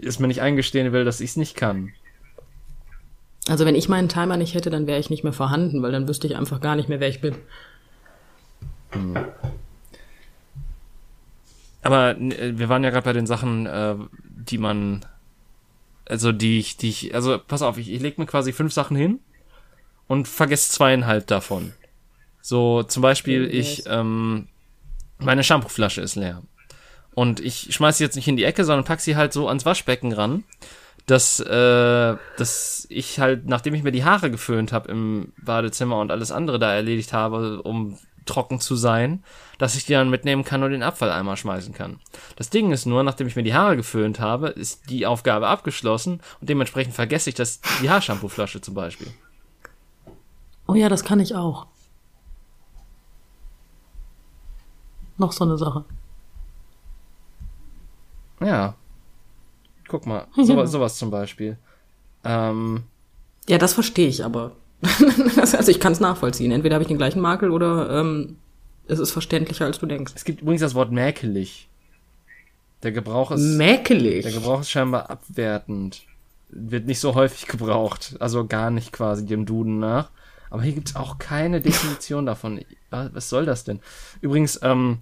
[0.01, 1.93] es mir nicht eingestehen will, dass ich es nicht kann.
[3.47, 6.07] Also wenn ich meinen Timer nicht hätte, dann wäre ich nicht mehr vorhanden, weil dann
[6.07, 7.35] wüsste ich einfach gar nicht mehr, wer ich bin.
[8.91, 9.17] Hm.
[11.81, 15.05] Aber äh, wir waren ja gerade bei den Sachen, äh, die man,
[16.05, 18.97] also die ich, die ich, also pass auf, ich, ich leg mir quasi fünf Sachen
[18.97, 19.19] hin
[20.07, 21.73] und vergesse zweieinhalb davon.
[22.41, 24.47] So zum Beispiel ich, ähm,
[25.17, 26.41] meine Shampooflasche ist leer
[27.13, 29.65] und ich schmeiß sie jetzt nicht in die Ecke, sondern pack sie halt so ans
[29.65, 30.43] Waschbecken ran,
[31.05, 36.11] dass äh, dass ich halt, nachdem ich mir die Haare geföhnt habe im Badezimmer und
[36.11, 37.97] alles andere da erledigt habe, um
[38.29, 39.23] trocken zu sein,
[39.57, 41.99] dass ich die dann mitnehmen kann und den Abfalleimer schmeißen kann.
[42.35, 46.21] Das Ding ist nur, nachdem ich mir die Haare geföhnt habe, ist die Aufgabe abgeschlossen
[46.39, 49.07] und dementsprechend vergesse ich das, die Haarshampooflasche zum Beispiel.
[50.67, 51.67] Oh ja, das kann ich auch.
[55.17, 55.83] Noch so eine Sache.
[58.39, 58.75] Ja.
[59.87, 61.57] Guck mal, sowas, sowas zum Beispiel.
[62.23, 62.83] Ähm,
[63.47, 64.51] ja, das verstehe ich aber.
[65.37, 66.51] also ich kann es nachvollziehen.
[66.51, 68.37] Entweder habe ich den gleichen Makel oder ähm,
[68.87, 70.13] es ist verständlicher, als du denkst.
[70.15, 71.69] Es gibt übrigens das Wort mäkelig.
[72.83, 73.41] Der Gebrauch ist.
[73.41, 74.23] Mäkelig?
[74.23, 76.03] Der Gebrauch ist scheinbar abwertend.
[76.49, 78.15] Wird nicht so häufig gebraucht.
[78.19, 80.09] Also gar nicht quasi dem Duden nach.
[80.49, 82.61] Aber hier gibt's auch keine Definition davon.
[82.89, 83.81] Was soll das denn?
[84.21, 84.99] Übrigens, ähm,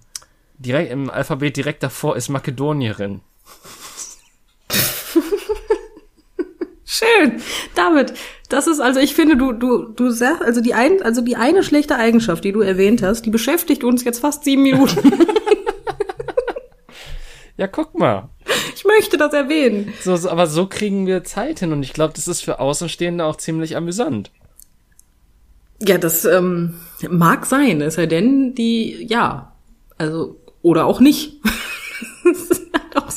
[0.57, 3.21] direkt im Alphabet direkt davor ist Makedonierin.
[6.85, 7.41] Schön.
[7.75, 8.13] David,
[8.49, 11.63] das ist also, ich finde, du, du, du sagst, also die ein, also die eine
[11.63, 15.11] schlechte Eigenschaft, die du erwähnt hast, die beschäftigt uns jetzt fast sieben Minuten.
[17.57, 18.29] ja, guck mal.
[18.75, 19.93] Ich möchte das erwähnen.
[20.01, 23.25] So, so, aber so kriegen wir Zeit hin und ich glaube, das ist für Außenstehende
[23.25, 24.31] auch ziemlich amüsant.
[25.79, 26.75] Ja, das ähm,
[27.09, 29.53] mag sein, es sei denn, die, ja,
[29.97, 31.41] also, oder auch nicht.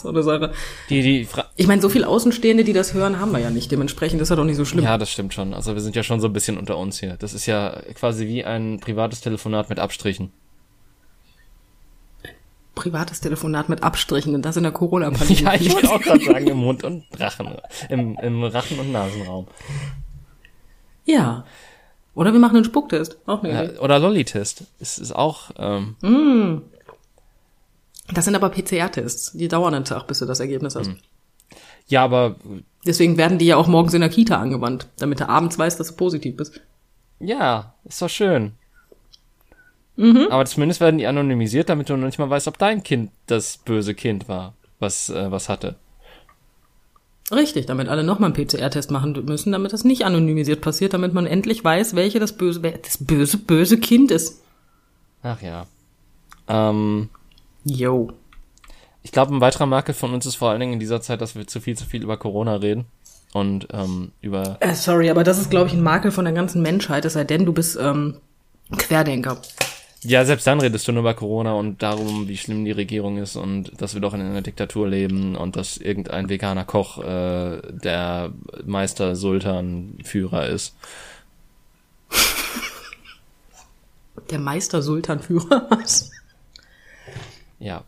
[0.01, 0.53] Auch so eine Sache.
[0.89, 3.71] Die, die Fra ich meine, so viel Außenstehende, die das hören, haben wir ja nicht.
[3.71, 4.85] Dementsprechend ist ja doch nicht so schlimm.
[4.85, 5.55] Ja, das stimmt schon.
[5.55, 7.17] Also wir sind ja schon so ein bisschen unter uns hier.
[7.19, 10.33] Das ist ja quasi wie ein privates Telefonat mit Abstrichen.
[12.75, 15.41] Privates Telefonat mit Abstrichen und das in der Corona-Pandemie.
[15.43, 17.57] ja, ich wollte auch gerade sagen, im Mund und Rachen.
[17.89, 19.47] Im, Im Rachen- und Nasenraum.
[21.05, 21.45] Ja.
[22.15, 23.19] Oder wir machen einen Spucktest.
[23.27, 24.65] Auch eine ja, Oder Lolli-Test.
[24.79, 25.51] Ist, ist auch.
[25.59, 26.63] Ähm, mm.
[28.15, 29.33] Das sind aber PCR-Tests.
[29.33, 30.89] Die dauern einen Tag, bis du das Ergebnis hast.
[30.89, 30.97] Hm.
[31.87, 32.37] Ja, aber.
[32.87, 35.89] Deswegen werden die ja auch morgens in der Kita angewandt, damit du abends weißt, dass
[35.89, 36.61] du positiv bist.
[37.19, 38.53] Ja, ist doch schön.
[39.97, 40.29] Mhm.
[40.31, 43.59] Aber zumindest werden die anonymisiert, damit du noch nicht mal weißt, ob dein Kind das
[43.59, 45.77] böse Kind war, was, äh, was hatte.
[47.31, 51.27] Richtig, damit alle nochmal einen PCR-Test machen müssen, damit das nicht anonymisiert passiert, damit man
[51.27, 54.43] endlich weiß, welche das böse, das böse, böse Kind ist.
[55.23, 55.67] Ach ja.
[56.49, 57.11] Ähm,
[57.65, 58.13] Yo.
[59.03, 61.35] Ich glaube, ein weiterer Makel von uns ist vor allen Dingen in dieser Zeit, dass
[61.35, 62.87] wir zu viel, zu viel über Corona reden.
[63.33, 64.57] Und ähm, über.
[64.61, 67.25] Äh, sorry, aber das ist, glaube ich, ein Makel von der ganzen Menschheit, es sei
[67.25, 68.17] denn, du bist ähm,
[68.77, 69.41] Querdenker.
[70.03, 73.37] Ja, selbst dann redest du nur über Corona und darum, wie schlimm die Regierung ist
[73.37, 78.33] und dass wir doch in einer Diktatur leben und dass irgendein veganer Koch äh, der
[78.65, 80.75] Meister Sultan Führer ist.
[84.31, 85.69] Der Meister Sultan Führer?
[87.61, 87.85] Ja.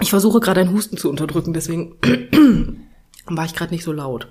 [0.00, 1.96] Ich versuche gerade einen Husten zu unterdrücken, deswegen
[3.26, 4.28] war ich gerade nicht so laut.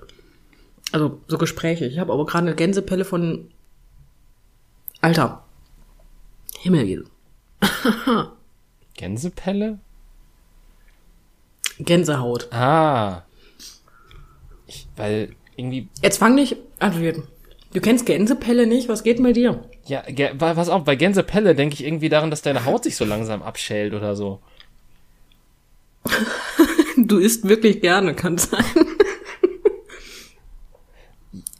[0.93, 1.91] Also so gesprächig.
[1.91, 3.51] Ich habe aber gerade eine Gänsepelle von
[5.01, 5.43] Alter.
[6.59, 7.05] Himmel.
[8.93, 9.79] Gänsepelle?
[11.79, 12.51] Gänsehaut.
[12.51, 13.23] Ah.
[14.65, 15.89] Ich, weil irgendwie.
[16.01, 17.23] Jetzt fang nicht an.
[17.73, 18.87] Du kennst Gänsepelle nicht?
[18.87, 19.63] Was geht mit dir?
[19.85, 20.03] Ja,
[20.39, 23.93] was auch, bei Gänsepelle denke ich irgendwie daran, dass deine Haut sich so langsam abschält
[23.93, 24.39] oder so.
[26.97, 28.63] du isst wirklich gerne, kann sein.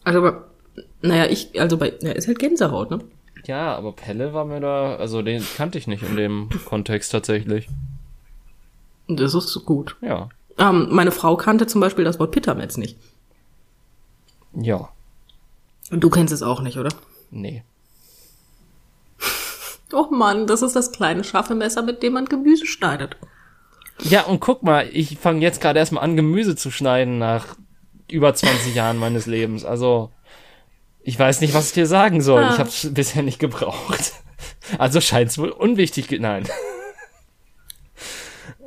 [0.03, 0.47] also, aber,
[1.01, 2.99] naja, ich, also bei, ja, ist halt Gänsehaut, ne?
[3.45, 7.69] Ja, aber Pelle war mir da, also den kannte ich nicht in dem Kontext tatsächlich.
[9.07, 9.95] Das ist gut.
[10.01, 10.29] Ja.
[10.57, 12.97] Ähm, meine Frau kannte zum Beispiel das Wort Pittermetz nicht.
[14.53, 14.89] Ja.
[15.91, 16.89] Und du kennst es auch nicht, oder?
[17.31, 17.63] Nee.
[19.93, 23.15] Oh Mann, das ist das kleine scharfe Messer, mit dem man Gemüse schneidet.
[24.01, 27.55] Ja, und guck mal, ich fange jetzt gerade erstmal an, Gemüse zu schneiden nach
[28.11, 29.63] über 20 Jahren meines Lebens.
[29.63, 30.11] Also,
[31.01, 32.43] ich weiß nicht, was ich dir sagen soll.
[32.43, 32.51] Ah.
[32.51, 34.11] Ich habe es bisher nicht gebraucht.
[34.77, 36.11] Also scheint es wohl unwichtig.
[36.19, 36.47] Nein.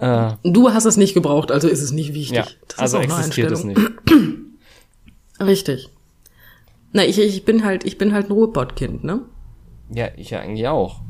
[0.01, 2.37] äh, du hast es nicht gebraucht, also ist es nicht wichtig.
[2.39, 3.79] Ja, das also existiert es nicht.
[5.41, 5.91] Richtig.
[6.93, 9.25] Na, ich, ich bin halt, ich bin halt ein Ruhrpottkind, ne?
[9.91, 11.01] Ja, ich ja eigentlich auch.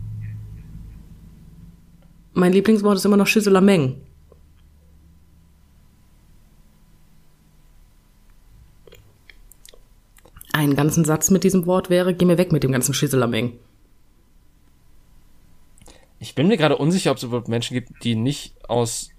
[2.32, 4.00] Mein Lieblingswort ist immer noch Schüsselameng.
[10.52, 13.58] Einen ganzen Satz mit diesem Wort wäre, geh mir weg mit dem ganzen Schüsselameng.
[16.18, 19.10] Ich bin mir gerade unsicher, ob es überhaupt Menschen gibt, die nicht aus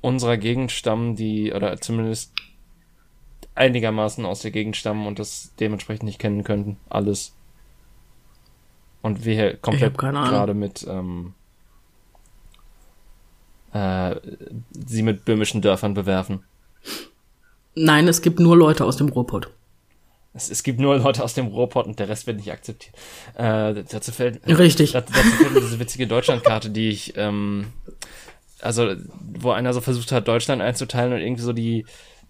[0.00, 2.32] unserer Gegend stammen, die, oder zumindest
[3.54, 6.76] einigermaßen aus der Gegend stammen und das dementsprechend nicht kennen könnten.
[6.88, 7.34] Alles.
[9.02, 11.34] Und wir hier komplett gerade mit ähm,
[13.74, 14.16] äh,
[14.86, 16.44] sie mit böhmischen Dörfern bewerfen.
[17.74, 19.50] Nein, es gibt nur Leute aus dem Ruhrpott.
[20.32, 22.94] Es, es gibt nur Leute aus dem Ruhrpott und der Rest wird nicht akzeptiert.
[23.34, 24.92] Äh, dazu fällt, Richtig.
[24.92, 27.66] Dazu, dazu fällt diese witzige Deutschlandkarte, die ich, ähm,
[28.60, 31.84] also wo einer so versucht hat, Deutschland einzuteilen und irgendwie so die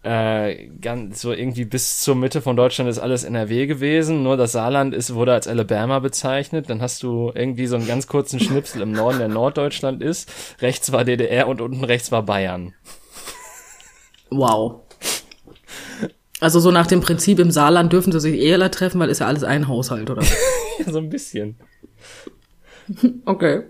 [0.05, 4.53] äh, ganz so irgendwie bis zur Mitte von Deutschland ist alles NRW gewesen, nur das
[4.53, 6.69] Saarland ist, wurde als Alabama bezeichnet.
[6.69, 10.31] Dann hast du irgendwie so einen ganz kurzen Schnipsel im Norden, der Norddeutschland ist.
[10.61, 12.75] Rechts war DDR und unten rechts war Bayern.
[14.31, 14.83] Wow.
[16.41, 19.27] Also so nach dem Prinzip, im Saarland dürfen sie sich eher treffen, weil ist ja
[19.27, 20.23] alles ein Haushalt, oder?
[20.85, 21.57] ja, so ein bisschen.
[23.25, 23.63] Okay.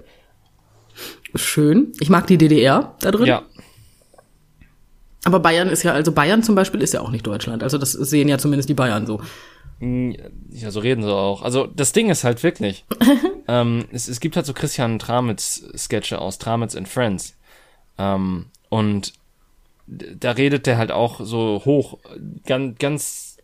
[1.36, 1.92] Schön.
[2.00, 3.26] Ich mag die DDR da drin.
[3.26, 3.42] Ja,
[5.24, 7.62] aber Bayern ist ja, also Bayern zum Beispiel ist ja auch nicht Deutschland.
[7.62, 9.20] Also das sehen ja zumindest die Bayern so.
[9.80, 10.16] Hm,
[10.50, 11.42] ja, so reden sie auch.
[11.42, 12.84] Also das Ding ist halt wirklich,
[13.48, 17.36] ähm, es, es gibt halt so Christian Tramitz-Sketche aus Tramitz and Friends.
[17.98, 19.14] Ähm, und
[19.86, 21.98] da redet der halt auch so hoch,
[22.46, 23.36] ganz, ganz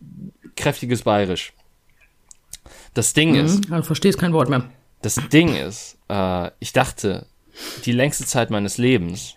[0.55, 1.53] kräftiges Bayerisch.
[2.93, 3.69] Das Ding mhm, ist.
[3.69, 4.69] Du verstehst kein Wort mehr.
[5.01, 7.25] Das Ding ist, äh, ich dachte,
[7.85, 9.35] die längste Zeit meines Lebens,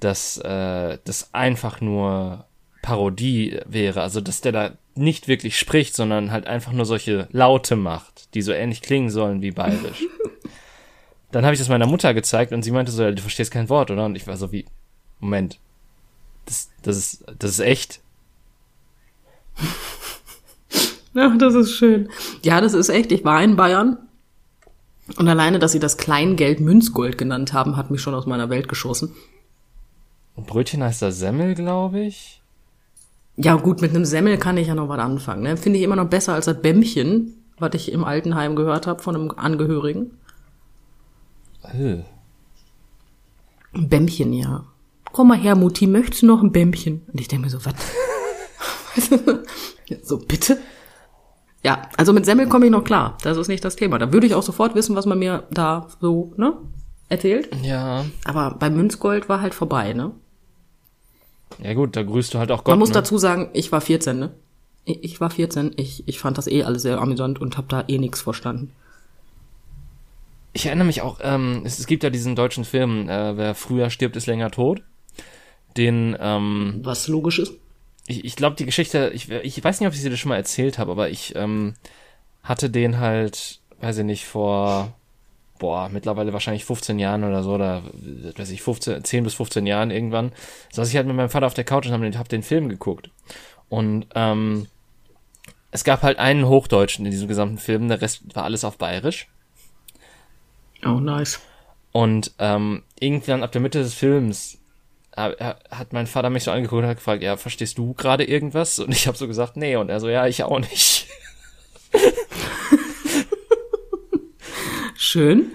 [0.00, 2.46] dass äh, das einfach nur
[2.82, 4.02] Parodie wäre.
[4.02, 8.42] Also, dass der da nicht wirklich spricht, sondern halt einfach nur solche Laute macht, die
[8.42, 10.04] so ähnlich klingen sollen wie bayerisch.
[11.32, 13.90] Dann habe ich das meiner Mutter gezeigt und sie meinte so, du verstehst kein Wort,
[13.90, 14.04] oder?
[14.04, 14.64] Und ich war so wie,
[15.20, 15.58] Moment,
[16.46, 18.00] das, das ist, das ist echt.
[21.12, 22.08] Ja, das ist schön.
[22.44, 23.10] Ja, das ist echt.
[23.10, 23.98] Ich war in Bayern.
[25.16, 28.68] Und alleine, dass sie das Kleingeld Münzgold genannt haben, hat mich schon aus meiner Welt
[28.68, 29.12] geschossen.
[30.46, 32.40] Brötchen heißt da Semmel, glaube ich.
[33.36, 35.42] Ja, gut, mit einem Semmel kann ich ja noch was anfangen.
[35.42, 35.56] Ne?
[35.56, 39.14] Finde ich immer noch besser als das Bämmchen, was ich im Altenheim gehört habe von
[39.14, 40.18] einem Angehörigen.
[41.62, 42.02] Äh.
[43.72, 44.64] Ein Bämmchen, ja.
[45.12, 47.02] Komm mal her, Mutti, möchtest du noch ein Bämmchen?
[47.12, 47.74] Und ich denke mir so, was?
[50.02, 50.58] so, bitte?
[51.62, 53.18] Ja, also mit Semmel komme ich noch klar.
[53.22, 53.98] Das ist nicht das Thema.
[53.98, 56.54] Da würde ich auch sofort wissen, was man mir da so, ne,
[57.08, 57.48] erzählt.
[57.62, 58.04] Ja.
[58.24, 60.12] Aber bei Münzgold war halt vorbei, ne?
[61.62, 62.72] Ja gut, da grüßt du halt auch Gott.
[62.72, 62.94] Man muss ne?
[62.94, 64.30] dazu sagen, ich war 14, ne?
[64.84, 67.98] Ich, war 14, ich, ich fand das eh alles sehr amüsant und hab da eh
[67.98, 68.72] nichts verstanden.
[70.52, 73.90] Ich erinnere mich auch, ähm, es, es gibt ja diesen deutschen Film, äh, wer früher
[73.90, 74.82] stirbt, ist länger tot.
[75.76, 77.52] Den, ähm, Was logisch ist.
[78.06, 80.36] Ich, ich glaube, die Geschichte, ich, ich weiß nicht, ob ich sie dir schon mal
[80.36, 81.74] erzählt habe, aber ich ähm,
[82.42, 84.92] hatte den halt, weiß ich nicht, vor
[85.60, 87.82] boah, mittlerweile wahrscheinlich 15 Jahren oder so, oder
[88.36, 90.32] weiß ich, 15, 10 bis 15 Jahren irgendwann,
[90.72, 92.68] saß ich halt mit meinem Vater auf der Couch und hab den, hab den Film
[92.68, 93.10] geguckt.
[93.68, 94.66] Und ähm,
[95.70, 99.28] es gab halt einen Hochdeutschen in diesem gesamten Film, der Rest war alles auf Bayerisch.
[100.84, 101.38] Oh, nice.
[101.92, 104.58] Und ähm, irgendwann ab der Mitte des Films
[105.16, 108.78] hat mein Vater mich so angeguckt und hat gefragt, ja, verstehst du gerade irgendwas?
[108.78, 109.76] Und ich habe so gesagt, nee.
[109.76, 111.08] Und er so, ja, ich auch nicht.
[115.02, 115.52] Schön.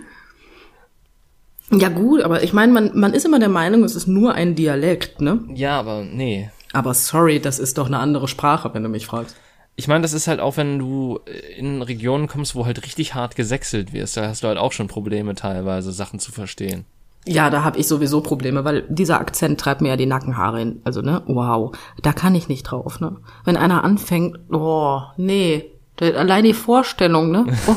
[1.69, 4.55] Ja gut, aber ich meine, man, man ist immer der Meinung, es ist nur ein
[4.55, 5.39] Dialekt, ne?
[5.53, 6.49] Ja, aber nee.
[6.73, 9.35] Aber sorry, das ist doch eine andere Sprache, wenn du mich fragst.
[9.75, 11.19] Ich meine, das ist halt auch, wenn du
[11.55, 14.87] in Regionen kommst, wo halt richtig hart gesächselt wirst, da hast du halt auch schon
[14.87, 16.85] Probleme teilweise, Sachen zu verstehen.
[17.27, 20.81] Ja, da habe ich sowieso Probleme, weil dieser Akzent treibt mir ja die Nackenhaare hin.
[20.85, 21.71] Also, ne, wow,
[22.01, 23.17] da kann ich nicht drauf, ne?
[23.43, 25.65] Wenn einer anfängt, oh, nee,
[25.99, 27.45] allein die Vorstellung, ne?
[27.67, 27.75] Oh.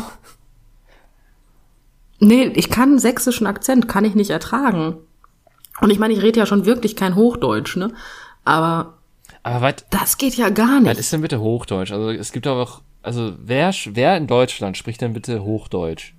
[2.21, 4.97] Nee, ich kann einen sächsischen Akzent, kann ich nicht ertragen.
[5.81, 7.93] Und ich meine, ich rede ja schon wirklich kein Hochdeutsch, ne?
[8.45, 8.95] Aber,
[9.43, 10.91] aber weit, das geht ja gar nicht.
[10.91, 11.93] Was ist denn bitte Hochdeutsch?
[11.93, 16.15] Also es gibt aber auch, also wer, wer in Deutschland spricht denn bitte Hochdeutsch?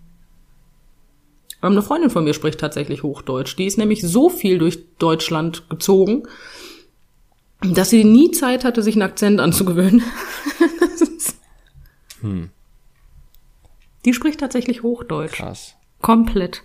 [1.62, 3.58] Eine Freundin von mir spricht tatsächlich Hochdeutsch.
[3.58, 6.24] Die ist nämlich so viel durch Deutschland gezogen,
[7.62, 10.02] dass sie nie Zeit hatte, sich einen Akzent anzugewöhnen.
[12.22, 12.50] hm.
[14.06, 15.34] Die spricht tatsächlich Hochdeutsch.
[15.34, 15.76] Krass.
[16.02, 16.64] Komplett.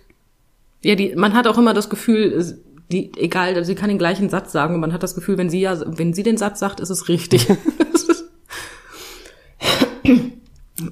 [0.83, 2.61] Ja, die, man hat auch immer das Gefühl,
[2.91, 5.61] die, egal, sie kann den gleichen Satz sagen und man hat das Gefühl, wenn sie
[5.61, 7.47] ja, wenn sie den Satz sagt, ist es richtig.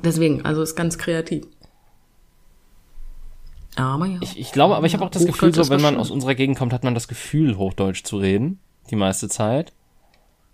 [0.04, 1.46] Deswegen, also ist ganz kreativ.
[3.76, 4.20] Aber ja.
[4.22, 6.58] Ich, ich glaube, aber ich habe auch das Gefühl, so wenn man aus unserer Gegend
[6.58, 9.74] kommt, hat man das Gefühl, Hochdeutsch zu reden, die meiste Zeit.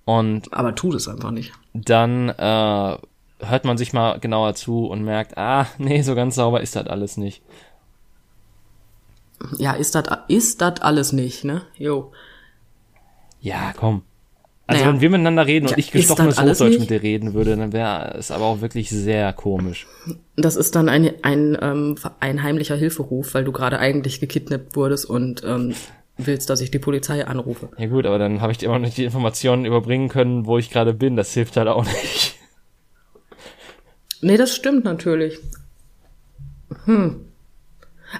[0.05, 1.51] Und aber tut es einfach nicht.
[1.73, 2.97] Dann äh,
[3.39, 6.87] hört man sich mal genauer zu und merkt, ah, nee, so ganz sauber ist das
[6.87, 7.43] alles nicht.
[9.57, 11.61] Ja, ist das ist das alles nicht, ne?
[11.77, 12.11] Jo.
[13.41, 14.03] Ja, komm.
[14.67, 14.93] Also naja.
[14.93, 18.13] wenn wir miteinander reden und ja, ich gestochenes Hochdeutsch mit dir reden würde, dann wäre
[18.19, 19.87] es aber auch wirklich sehr komisch.
[20.35, 25.05] Das ist dann ein, ein, ähm, ein heimlicher Hilferuf, weil du gerade eigentlich gekidnappt wurdest
[25.05, 25.73] und ähm,
[26.17, 27.69] willst, dass ich die Polizei anrufe.
[27.77, 30.59] Ja gut, aber dann habe ich dir immer noch nicht die Informationen überbringen können, wo
[30.59, 31.15] ich gerade bin.
[31.15, 32.35] Das hilft halt auch nicht.
[34.21, 35.39] Nee, das stimmt natürlich.
[36.85, 37.25] Hm.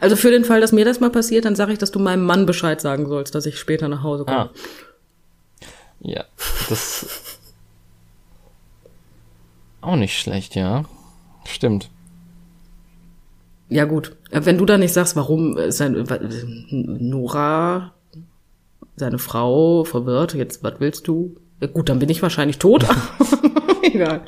[0.01, 2.23] Also für den Fall, dass mir das mal passiert, dann sage ich, dass du meinem
[2.23, 4.37] Mann Bescheid sagen sollst, dass ich später nach Hause komme.
[4.37, 4.53] Ah.
[6.01, 6.25] Ja,
[6.69, 7.39] das
[9.81, 10.85] auch nicht schlecht, ja.
[11.45, 11.89] Stimmt.
[13.69, 16.05] Ja gut, wenn du da nicht sagst, warum sein,
[16.69, 17.93] Nora,
[18.95, 21.35] seine Frau, verwirrt, jetzt, was willst du?
[21.73, 22.85] Gut, dann bin ich wahrscheinlich tot.
[23.83, 24.21] Egal.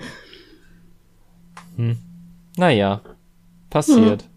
[1.75, 1.97] Hm.
[2.57, 3.01] Naja,
[3.69, 4.23] passiert.
[4.23, 4.29] Hm.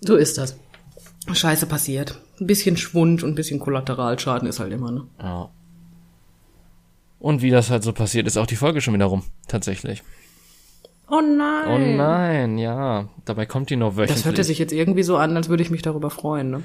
[0.00, 0.56] So ist das.
[1.32, 2.20] Scheiße passiert.
[2.40, 5.06] Ein bisschen Schwund und ein bisschen Kollateralschaden ist halt immer, ne?
[5.18, 5.48] Ja.
[7.18, 9.22] Und wie das halt so passiert, ist auch die Folge schon wieder rum.
[9.48, 10.02] Tatsächlich.
[11.08, 11.68] Oh nein.
[11.68, 13.08] Oh nein, ja.
[13.24, 14.16] Dabei kommt die noch wöchentlich.
[14.16, 16.62] Das hörte sich jetzt irgendwie so an, als würde ich mich darüber freuen, ne?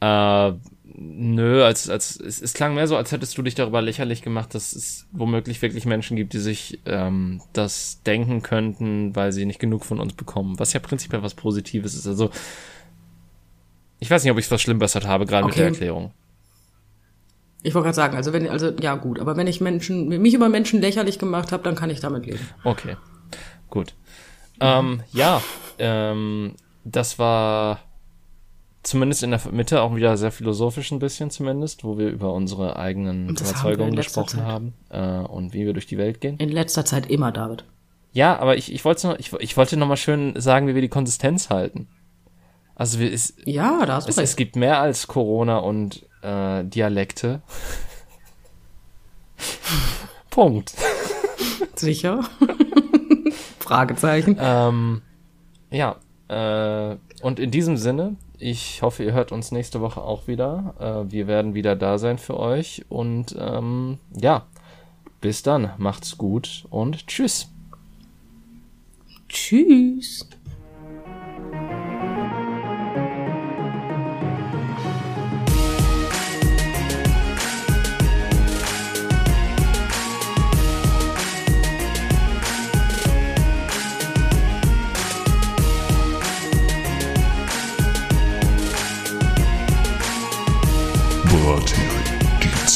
[0.00, 0.54] Äh,
[0.94, 4.54] nö, als, als, es, es klang mehr so, als hättest du dich darüber lächerlich gemacht,
[4.54, 9.60] dass es womöglich wirklich Menschen gibt, die sich ähm, das denken könnten, weil sie nicht
[9.60, 10.58] genug von uns bekommen.
[10.58, 12.06] Was ja prinzipiell was Positives ist.
[12.06, 12.30] Also,
[14.00, 15.46] ich weiß nicht, ob ich es was schlimm habe, gerade okay.
[15.46, 16.12] mit der Erklärung.
[17.62, 20.48] Ich wollte gerade sagen, also wenn, also ja gut, aber wenn ich Menschen, mich über
[20.48, 22.40] Menschen lächerlich gemacht habe, dann kann ich damit leben.
[22.64, 22.96] Okay,
[23.68, 23.94] gut.
[24.60, 25.42] Ähm, ja,
[25.78, 27.80] ähm, das war
[28.82, 32.76] zumindest in der Mitte auch wieder sehr philosophisch ein bisschen zumindest, wo wir über unsere
[32.76, 34.46] eigenen Überzeugungen gesprochen Zeit.
[34.46, 36.38] haben äh, und wie wir durch die Welt gehen.
[36.38, 37.64] In letzter Zeit immer, David.
[38.12, 40.82] Ja, aber ich, ich wollte noch, ich, ich wollte noch mal schön sagen, wie wir
[40.82, 41.88] die Konsistenz halten.
[42.80, 44.30] Also wir, es, ja, da hast du es, recht.
[44.30, 47.42] es gibt mehr als Corona und äh, Dialekte.
[50.30, 50.72] Punkt.
[51.76, 52.24] Sicher?
[53.58, 54.38] Fragezeichen.
[54.40, 55.02] Ähm,
[55.70, 55.96] ja,
[56.28, 60.74] äh, und in diesem Sinne, ich hoffe, ihr hört uns nächste Woche auch wieder.
[60.80, 62.86] Äh, wir werden wieder da sein für euch.
[62.88, 64.46] Und ähm, ja,
[65.20, 65.74] bis dann.
[65.76, 67.50] Macht's gut und tschüss.
[69.28, 70.26] Tschüss.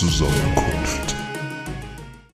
[0.05, 0.54] Die Zusammenkunft.